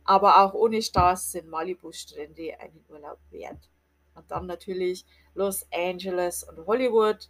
Aber 0.06 0.44
auch 0.44 0.54
ohne 0.54 0.82
Stars 0.82 1.32
sind 1.32 1.50
Malibu-Strände 1.50 2.60
einen 2.60 2.84
Urlaub 2.90 3.20
wert. 3.30 3.70
Und 4.16 4.30
dann 4.30 4.48
natürlich 4.48 5.06
Los 5.36 5.66
Angeles 5.72 6.44
und 6.44 6.66
Hollywood. 6.66 7.30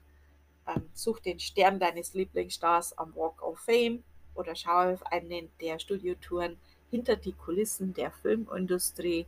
Ähm, 0.65 0.89
such 0.93 1.19
den 1.19 1.39
Stern 1.39 1.79
deines 1.79 2.13
Lieblingsstars 2.13 2.97
am 2.97 3.13
Walk 3.15 3.43
of 3.43 3.59
Fame 3.59 4.03
oder 4.33 4.55
schau 4.55 4.93
auf 4.93 5.05
einen 5.07 5.51
der 5.59 5.77
Studiotouren 5.77 6.57
hinter 6.89 7.17
die 7.17 7.33
Kulissen 7.33 7.93
der 7.93 8.11
Filmindustrie 8.11 9.25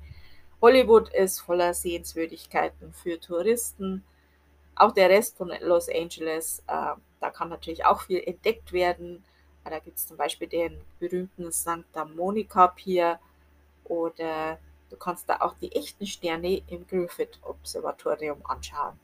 Hollywood 0.65 1.09
ist 1.09 1.41
voller 1.41 1.75
Sehenswürdigkeiten 1.75 2.91
für 2.91 3.19
Touristen. 3.19 4.03
Auch 4.75 4.93
der 4.93 5.11
Rest 5.11 5.37
von 5.37 5.51
Los 5.61 5.87
Angeles, 5.87 6.63
äh, 6.65 6.95
da 7.19 7.29
kann 7.29 7.49
natürlich 7.49 7.85
auch 7.85 8.01
viel 8.01 8.23
entdeckt 8.25 8.73
werden. 8.73 9.23
Da 9.63 9.77
gibt 9.77 9.97
es 9.97 10.07
zum 10.07 10.17
Beispiel 10.17 10.47
den 10.47 10.81
berühmten 10.99 11.51
Santa 11.51 12.05
Monica 12.05 12.65
Pier 12.69 13.19
oder 13.83 14.57
du 14.89 14.97
kannst 14.97 15.29
da 15.29 15.37
auch 15.41 15.53
die 15.61 15.71
echten 15.71 16.07
Sterne 16.07 16.63
im 16.65 16.87
Griffith 16.87 17.37
Observatorium 17.43 18.43
anschauen. 18.47 18.99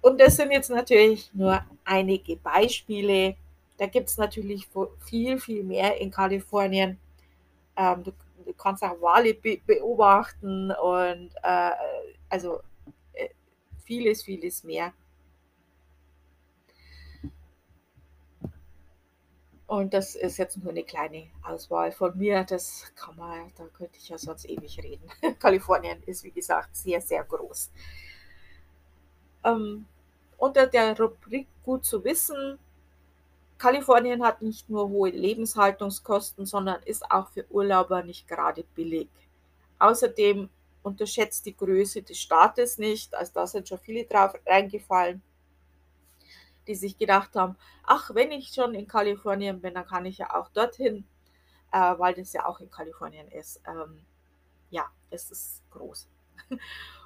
Und 0.00 0.18
das 0.18 0.36
sind 0.36 0.50
jetzt 0.50 0.70
natürlich 0.70 1.28
nur 1.34 1.62
einige 1.84 2.36
Beispiele. 2.36 3.36
Da 3.76 3.84
gibt 3.84 4.08
es 4.08 4.16
natürlich 4.16 4.66
viel, 5.04 5.38
viel 5.38 5.62
mehr 5.62 6.00
in 6.00 6.10
Kalifornien. 6.10 6.98
Ähm, 7.76 8.02
du 8.02 8.12
du 8.50 8.56
kannst 8.56 8.82
auch 8.82 9.00
Wale 9.00 9.34
be 9.34 9.60
beobachten 9.64 10.72
und 10.72 11.30
äh, 11.42 11.70
also 12.28 12.60
äh, 13.12 13.28
vieles, 13.84 14.22
vieles 14.24 14.64
mehr. 14.64 14.92
Und 19.66 19.94
das 19.94 20.16
ist 20.16 20.36
jetzt 20.38 20.56
nur 20.56 20.72
eine 20.72 20.82
kleine 20.82 21.28
Auswahl 21.44 21.92
von 21.92 22.18
mir. 22.18 22.42
Das 22.42 22.92
kann 22.96 23.16
man, 23.16 23.52
da 23.56 23.66
könnte 23.66 23.98
ich 23.98 24.08
ja 24.08 24.18
sonst 24.18 24.44
ewig 24.46 24.82
reden. 24.82 25.08
Kalifornien 25.38 26.02
ist, 26.06 26.24
wie 26.24 26.32
gesagt, 26.32 26.74
sehr, 26.74 27.00
sehr 27.00 27.22
groß. 27.22 27.70
Ähm, 29.44 29.86
unter 30.38 30.66
der 30.66 30.98
Rubrik 30.98 31.46
Gut 31.62 31.84
zu 31.84 32.02
wissen 32.02 32.58
Kalifornien 33.60 34.24
hat 34.24 34.40
nicht 34.40 34.70
nur 34.70 34.88
hohe 34.88 35.10
Lebenshaltungskosten, 35.10 36.46
sondern 36.46 36.82
ist 36.84 37.10
auch 37.10 37.28
für 37.28 37.44
Urlauber 37.50 38.02
nicht 38.02 38.26
gerade 38.26 38.64
billig. 38.74 39.10
Außerdem 39.78 40.48
unterschätzt 40.82 41.44
die 41.44 41.54
Größe 41.54 42.02
des 42.02 42.18
Staates 42.18 42.78
nicht, 42.78 43.14
also 43.14 43.32
da 43.34 43.46
sind 43.46 43.68
schon 43.68 43.78
viele 43.78 44.06
drauf 44.06 44.32
reingefallen, 44.46 45.20
die 46.66 46.74
sich 46.74 46.96
gedacht 46.96 47.36
haben, 47.36 47.54
ach, 47.82 48.14
wenn 48.14 48.32
ich 48.32 48.48
schon 48.48 48.74
in 48.74 48.88
Kalifornien 48.88 49.60
bin, 49.60 49.74
dann 49.74 49.86
kann 49.86 50.06
ich 50.06 50.16
ja 50.16 50.34
auch 50.34 50.48
dorthin, 50.48 51.04
äh, 51.70 51.98
weil 51.98 52.14
das 52.14 52.32
ja 52.32 52.46
auch 52.46 52.60
in 52.60 52.70
Kalifornien 52.70 53.28
ist. 53.28 53.60
Ähm, 53.68 54.00
ja, 54.70 54.90
es 55.10 55.30
ist 55.30 55.62
groß. 55.70 56.08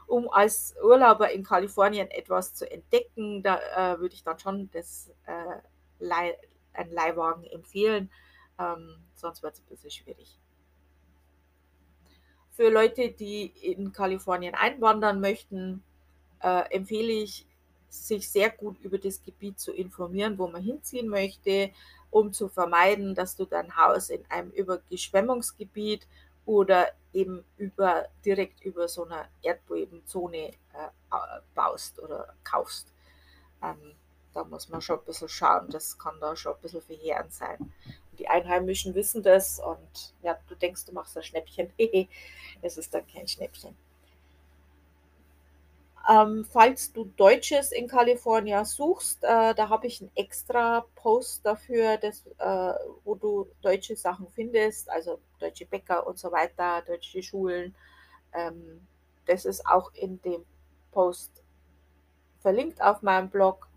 um 0.07 0.28
als 0.30 0.76
Urlauber 0.80 1.32
in 1.32 1.42
Kalifornien 1.42 2.09
etwas 2.12 2.55
zu 2.55 2.70
entdecken, 2.70 3.42
da 3.42 3.59
äh, 3.94 3.98
würde 3.98 4.14
ich 4.14 4.22
dann 4.22 4.38
schon 4.38 4.70
das 4.70 5.11
äh, 5.26 5.57
Leih, 6.05 6.36
einen 6.72 6.92
Leihwagen 6.92 7.44
empfehlen. 7.44 8.11
Ähm, 8.59 8.96
sonst 9.14 9.42
wird 9.42 9.55
es 9.55 9.61
ein 9.61 9.66
bisschen 9.66 9.90
schwierig. 9.90 10.38
Für 12.52 12.70
Leute, 12.70 13.11
die 13.11 13.46
in 13.46 13.92
Kalifornien 13.92 14.55
einwandern 14.55 15.20
möchten, 15.20 15.82
äh, 16.40 16.70
empfehle 16.70 17.12
ich, 17.12 17.46
sich 17.88 18.28
sehr 18.28 18.50
gut 18.50 18.76
über 18.80 18.98
das 18.98 19.22
Gebiet 19.22 19.59
zu 19.61 19.72
informieren, 19.72 20.36
wo 20.38 20.48
man 20.48 20.62
hinziehen 20.62 21.09
möchte, 21.09 21.70
um 22.11 22.32
zu 22.32 22.48
vermeiden, 22.48 23.14
dass 23.14 23.36
du 23.36 23.44
dein 23.44 23.76
Haus 23.76 24.11
in 24.11 24.24
einem 24.28 24.50
Übergeschwemmungsgebiet 24.50 26.07
oder 26.44 26.88
eben 27.12 27.44
über, 27.57 28.07
direkt 28.24 28.64
über 28.64 28.88
so 28.88 29.05
einer 29.05 29.28
Erdbebenzone 29.42 30.48
äh, 30.48 30.52
baust 31.55 31.98
oder 32.00 32.34
kaufst. 32.42 32.92
Ähm, 33.62 33.94
da 34.35 34.45
muss 34.45 34.68
man 34.68 34.82
schon 34.82 34.99
ein 34.99 35.05
bisschen 35.05 35.28
schauen, 35.28 35.70
das 35.70 35.99
kann 35.99 36.18
da 36.20 36.37
schon 36.37 36.55
ein 36.55 36.61
bisschen 36.61 36.82
verheerend 36.82 37.32
sein. 37.32 37.72
Die 38.18 38.28
Einheimischen 38.28 38.95
wissen 38.95 39.22
das 39.22 39.61
und 39.61 40.14
ja, 40.22 40.37
du 40.49 40.55
denkst, 40.55 40.85
du 40.85 40.93
machst 40.93 41.16
ein 41.16 41.22
Schnäppchen. 41.22 41.72
es 42.62 42.78
ist 42.78 42.93
dann 42.95 43.07
kein 43.07 43.26
Schnäppchen. 43.26 43.76
Ähm, 46.09 46.45
falls 46.51 46.93
du 46.93 47.07
Deutsches 47.16 47.72
in 47.72 47.89
Kalifornien 47.89 48.64
suchst, 48.66 49.24
äh, 49.24 49.55
da 49.55 49.68
habe 49.70 49.87
ich 49.87 50.03
einen 50.03 50.11
extra 50.14 50.85
Post 50.97 51.47
dafür, 51.47 51.97
das, 51.97 52.26
äh, 52.39 52.74
wo 53.05 53.14
du 53.14 53.49
deutsche 53.62 53.97
Sachen 53.97 54.28
findest, 54.28 54.91
also 54.91 55.18
deutsche 55.39 55.64
Bäcker 55.64 56.07
und 56.07 56.18
so 56.18 56.30
weiter, 56.30 56.82
deutsche 56.82 57.22
Schulen. 57.22 57.74
Ähm, 58.35 58.87
das 59.24 59.47
ist 59.47 59.66
auch 59.66 59.95
in 59.95 60.20
dem 60.22 60.45
Post 60.93 61.43
verlinkt 62.41 62.82
auf 62.82 63.01
meinem 63.01 63.30
Blog. 63.30 63.68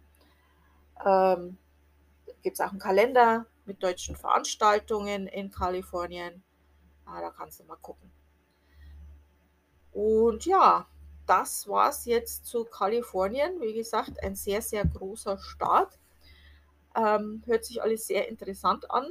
Ähm, 1.05 1.57
Gibt 2.43 2.59
es 2.59 2.61
auch 2.65 2.71
einen 2.71 2.79
Kalender 2.79 3.45
mit 3.65 3.83
deutschen 3.83 4.15
Veranstaltungen 4.15 5.27
in 5.27 5.51
Kalifornien. 5.51 6.43
Ah, 7.05 7.21
da 7.21 7.29
kannst 7.31 7.59
du 7.59 7.63
mal 7.65 7.77
gucken. 7.77 8.11
Und 9.93 10.45
ja, 10.45 10.85
das 11.25 11.67
war 11.67 11.89
es 11.89 12.05
jetzt 12.05 12.45
zu 12.45 12.63
Kalifornien. 12.65 13.59
Wie 13.59 13.73
gesagt, 13.73 14.21
ein 14.23 14.35
sehr, 14.35 14.61
sehr 14.61 14.85
großer 14.85 15.37
Staat. 15.37 15.97
Ähm, 16.95 17.43
hört 17.45 17.65
sich 17.65 17.81
alles 17.81 18.07
sehr 18.07 18.27
interessant 18.27 18.89
an. 18.89 19.07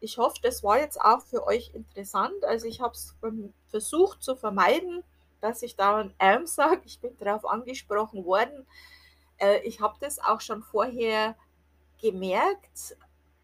Ich 0.00 0.16
hoffe, 0.16 0.36
das 0.42 0.62
war 0.62 0.78
jetzt 0.78 1.00
auch 1.00 1.20
für 1.22 1.46
euch 1.46 1.72
interessant. 1.74 2.42
Also 2.44 2.66
ich 2.66 2.80
habe 2.80 2.94
es 2.94 3.14
versucht 3.68 4.22
zu 4.22 4.34
vermeiden, 4.34 5.04
dass 5.40 5.62
ich 5.62 5.76
da 5.76 5.98
ein 5.98 6.14
Ähm 6.18 6.46
sage. 6.46 6.82
Ich 6.86 7.00
bin 7.00 7.16
darauf 7.18 7.44
angesprochen 7.44 8.24
worden. 8.24 8.66
Äh, 9.40 9.60
ich 9.60 9.80
habe 9.80 9.96
das 10.00 10.18
auch 10.18 10.40
schon 10.40 10.62
vorher 10.62 11.34
gemerkt, 12.00 12.96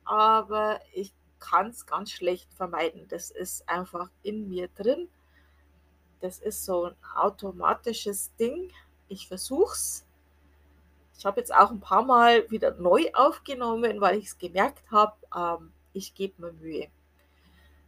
aber 0.05 0.81
ich 0.93 1.13
kann 1.41 1.69
es 1.69 1.87
ganz 1.87 2.11
schlecht 2.11 2.53
vermeiden. 2.55 3.07
Das 3.09 3.31
ist 3.31 3.69
einfach 3.69 4.09
in 4.23 4.49
mir 4.49 4.69
drin. 4.69 5.09
Das 6.21 6.39
ist 6.39 6.65
so 6.65 6.87
ein 6.87 6.97
automatisches 7.15 8.35
Ding. 8.37 8.71
Ich 9.09 9.29
versuch's. 9.29 10.07
Ich 11.19 11.25
habe 11.25 11.41
jetzt 11.41 11.55
auch 11.55 11.71
ein 11.71 11.81
paar 11.81 12.03
Mal 12.03 12.51
wieder 12.51 12.73
neu 12.75 13.11
aufgenommen, 13.15 14.01
weil 14.01 14.19
ich 14.19 14.27
es 14.27 14.39
gemerkt 14.39 14.91
habe, 14.91 15.15
ähm, 15.35 15.73
ich 15.93 16.15
gebe 16.15 16.43
mir 16.43 16.53
Mühe. 16.53 16.89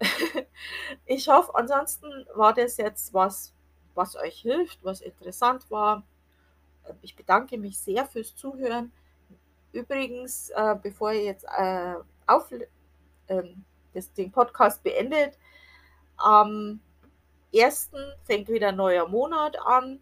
ich 1.06 1.28
hoffe, 1.28 1.54
ansonsten 1.54 2.06
war 2.34 2.54
das 2.54 2.76
jetzt 2.78 3.12
was, 3.12 3.52
was 3.94 4.16
euch 4.16 4.40
hilft, 4.40 4.82
was 4.82 5.00
interessant 5.00 5.70
war. 5.70 6.04
Ich 7.02 7.16
bedanke 7.16 7.58
mich 7.58 7.78
sehr 7.78 8.06
fürs 8.06 8.34
Zuhören. 8.34 8.92
Übrigens, 9.72 10.50
äh, 10.50 10.76
bevor 10.82 11.12
ihr 11.12 11.24
jetzt 11.24 11.44
äh, 11.44 11.94
auf, 12.26 12.50
ähm, 13.28 13.64
das, 13.92 14.12
den 14.12 14.30
Podcast 14.30 14.82
beendet, 14.82 15.38
am 16.16 16.80
1. 17.54 17.90
fängt 18.24 18.48
wieder 18.48 18.68
ein 18.68 18.76
neuer 18.76 19.08
Monat 19.08 19.56
an 19.64 20.00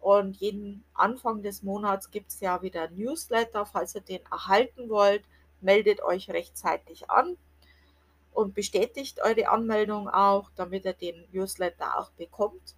und 0.00 0.36
jeden 0.36 0.84
Anfang 0.94 1.42
des 1.42 1.62
Monats 1.62 2.10
gibt 2.10 2.30
es 2.30 2.40
ja 2.40 2.60
wieder 2.62 2.90
Newsletter. 2.90 3.64
Falls 3.64 3.94
ihr 3.94 4.00
den 4.00 4.20
erhalten 4.30 4.88
wollt, 4.88 5.24
meldet 5.60 6.02
euch 6.02 6.28
rechtzeitig 6.30 7.08
an 7.08 7.36
und 8.32 8.54
bestätigt 8.54 9.20
eure 9.22 9.48
Anmeldung 9.48 10.08
auch, 10.08 10.50
damit 10.56 10.84
ihr 10.84 10.94
den 10.94 11.24
Newsletter 11.32 11.98
auch 11.98 12.10
bekommt. 12.12 12.74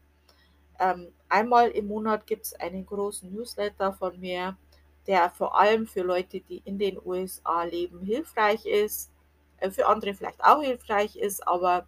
Ähm, 0.79 1.13
einmal 1.29 1.71
im 1.71 1.87
Monat 1.89 2.27
gibt 2.27 2.47
es 2.47 2.55
einen 2.55 2.87
großen 2.87 3.33
Newsletter 3.33 3.93
von 3.93 4.19
mir, 4.19 4.57
der 5.07 5.31
vor 5.31 5.59
allem 5.59 5.87
für 5.87 6.03
Leute, 6.03 6.41
die 6.41 6.63
in 6.65 6.79
den 6.79 6.99
USA 7.05 7.65
leben, 7.65 8.01
hilfreich 8.01 8.67
ist. 8.67 9.11
Äh, 9.59 9.71
für 9.71 9.87
andere 9.87 10.15
vielleicht 10.15 10.43
auch 10.43 10.63
hilfreich 10.63 11.17
ist, 11.17 11.47
aber 11.47 11.87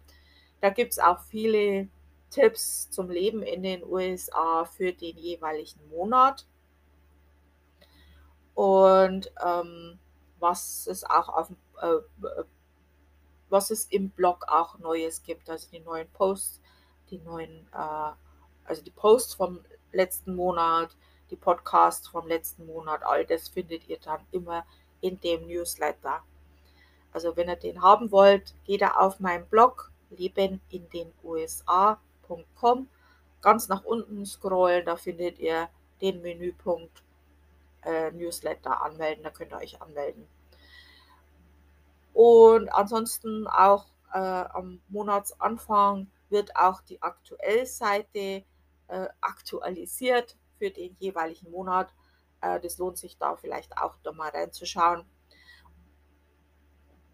da 0.61 0.69
gibt 0.69 0.93
es 0.93 0.99
auch 0.99 1.19
viele 1.21 1.87
Tipps 2.29 2.89
zum 2.89 3.09
Leben 3.09 3.41
in 3.43 3.63
den 3.63 3.83
USA 3.83 4.65
für 4.65 4.93
den 4.93 5.17
jeweiligen 5.17 5.87
Monat. 5.89 6.45
Und 8.53 9.31
ähm, 9.45 9.99
was 10.39 10.87
es 10.87 11.03
auch 11.03 11.29
auf 11.29 11.51
äh, 11.81 12.43
was 13.49 13.71
es 13.71 13.85
im 13.85 14.09
Blog 14.09 14.45
auch 14.47 14.77
Neues 14.79 15.23
gibt, 15.23 15.49
also 15.49 15.69
die 15.71 15.79
neuen 15.79 16.09
Posts, 16.11 16.61
die 17.09 17.19
neuen, 17.19 17.67
äh, 17.73 18.11
also 18.67 18.81
die 18.81 18.91
Posts 18.91 19.33
vom 19.33 19.59
letzten 19.91 20.35
Monat, 20.35 20.95
die 21.31 21.35
Podcasts 21.35 22.07
vom 22.07 22.27
letzten 22.27 22.65
Monat, 22.67 23.01
all 23.03 23.25
das 23.25 23.49
findet 23.49 23.87
ihr 23.87 23.99
dann 23.99 24.21
immer 24.31 24.65
in 25.01 25.19
dem 25.21 25.47
Newsletter. 25.47 26.21
Also 27.11 27.35
wenn 27.35 27.49
ihr 27.49 27.55
den 27.55 27.81
haben 27.81 28.11
wollt, 28.11 28.53
geht 28.65 28.81
ihr 28.81 28.99
auf 28.99 29.19
meinen 29.19 29.45
Blog 29.47 29.91
leben 30.09 30.61
in 30.69 30.89
den 30.89 31.11
USA.com, 31.23 32.87
ganz 33.41 33.67
nach 33.67 33.83
unten 33.83 34.25
scrollen, 34.25 34.85
da 34.85 34.95
findet 34.95 35.39
ihr 35.39 35.69
den 36.01 36.21
Menüpunkt 36.21 37.03
äh, 37.83 38.11
Newsletter 38.11 38.83
anmelden, 38.83 39.23
da 39.23 39.29
könnt 39.29 39.51
ihr 39.51 39.57
euch 39.57 39.81
anmelden. 39.81 40.27
Und 42.13 42.69
ansonsten 42.69 43.47
auch 43.47 43.85
äh, 44.13 44.17
am 44.17 44.81
Monatsanfang 44.89 46.07
wird 46.29 46.55
auch 46.55 46.81
die 46.81 47.01
Aktuellseite 47.01 48.43
äh, 48.87 49.07
aktualisiert 49.21 50.37
für 50.57 50.71
den 50.71 50.95
jeweiligen 50.99 51.51
Monat. 51.51 51.93
Äh, 52.41 52.59
das 52.59 52.77
lohnt 52.77 52.97
sich 52.97 53.17
da 53.17 53.35
vielleicht 53.35 53.77
auch 53.77 53.95
da 54.03 54.11
mal 54.11 54.29
reinzuschauen, 54.29 55.05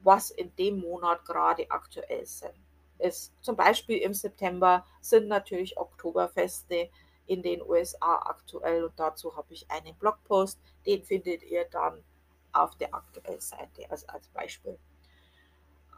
was 0.01 0.31
in 0.31 0.55
dem 0.55 0.79
Monat 0.79 1.25
gerade 1.25 1.69
aktuell 1.69 2.25
sind. 2.25 2.53
ist. 2.99 3.33
Zum 3.41 3.55
Beispiel 3.55 3.97
im 3.97 4.13
September 4.13 4.85
sind 5.01 5.27
natürlich 5.27 5.77
Oktoberfeste 5.77 6.89
in 7.25 7.41
den 7.41 7.61
USA 7.61 8.17
aktuell 8.25 8.83
und 8.85 8.97
dazu 8.99 9.35
habe 9.35 9.53
ich 9.53 9.69
einen 9.71 9.95
Blogpost, 9.95 10.59
den 10.85 11.03
findet 11.03 11.43
ihr 11.43 11.65
dann 11.65 12.03
auf 12.51 12.75
der 12.77 12.93
Aktuellseite 12.93 13.89
also 13.89 14.07
als 14.07 14.27
Beispiel. 14.29 14.77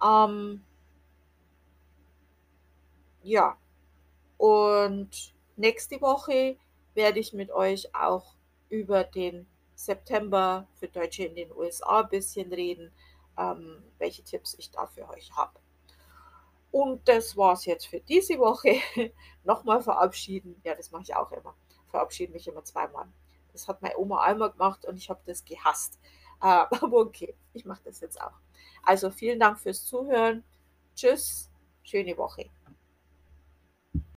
Ähm, 0.03 0.63
ja, 3.23 3.57
und 4.37 5.34
nächste 5.57 6.01
Woche 6.01 6.57
werde 6.93 7.19
ich 7.19 7.33
mit 7.33 7.51
euch 7.51 7.93
auch 7.95 8.35
über 8.69 9.03
den 9.03 9.47
September 9.75 10.67
für 10.75 10.87
Deutsche 10.87 11.25
in 11.25 11.35
den 11.35 11.51
USA 11.51 12.01
ein 12.01 12.09
bisschen 12.09 12.51
reden, 12.51 12.91
ähm, 13.37 13.83
welche 13.97 14.23
Tipps 14.23 14.55
ich 14.57 14.71
da 14.71 14.87
für 14.87 15.07
euch 15.09 15.31
habe. 15.35 15.59
Und 16.71 17.07
das 17.07 17.37
war 17.37 17.53
es 17.53 17.65
jetzt 17.65 17.87
für 17.87 18.01
diese 18.01 18.37
Woche. 18.37 18.81
Nochmal 19.43 19.81
verabschieden. 19.81 20.59
Ja, 20.63 20.75
das 20.75 20.91
mache 20.91 21.03
ich 21.03 21.15
auch 21.15 21.31
immer. 21.31 21.55
Verabschiede 21.87 22.33
mich 22.33 22.47
immer 22.47 22.63
zweimal. 22.63 23.07
Das 23.53 23.67
hat 23.67 23.81
meine 23.81 23.97
Oma 23.97 24.21
einmal 24.21 24.51
gemacht 24.51 24.85
und 24.85 24.97
ich 24.97 25.09
habe 25.09 25.21
das 25.25 25.45
gehasst. 25.45 25.99
Äh, 26.41 26.45
aber 26.81 26.97
okay, 26.97 27.33
ich 27.53 27.65
mache 27.65 27.81
das 27.85 28.01
jetzt 28.01 28.19
auch. 28.21 28.33
Also 28.83 29.09
vielen 29.09 29.39
Dank 29.39 29.59
fürs 29.59 29.85
Zuhören. 29.85 30.43
Tschüss, 30.95 31.49
schöne 31.83 32.17
Woche. 32.17 32.49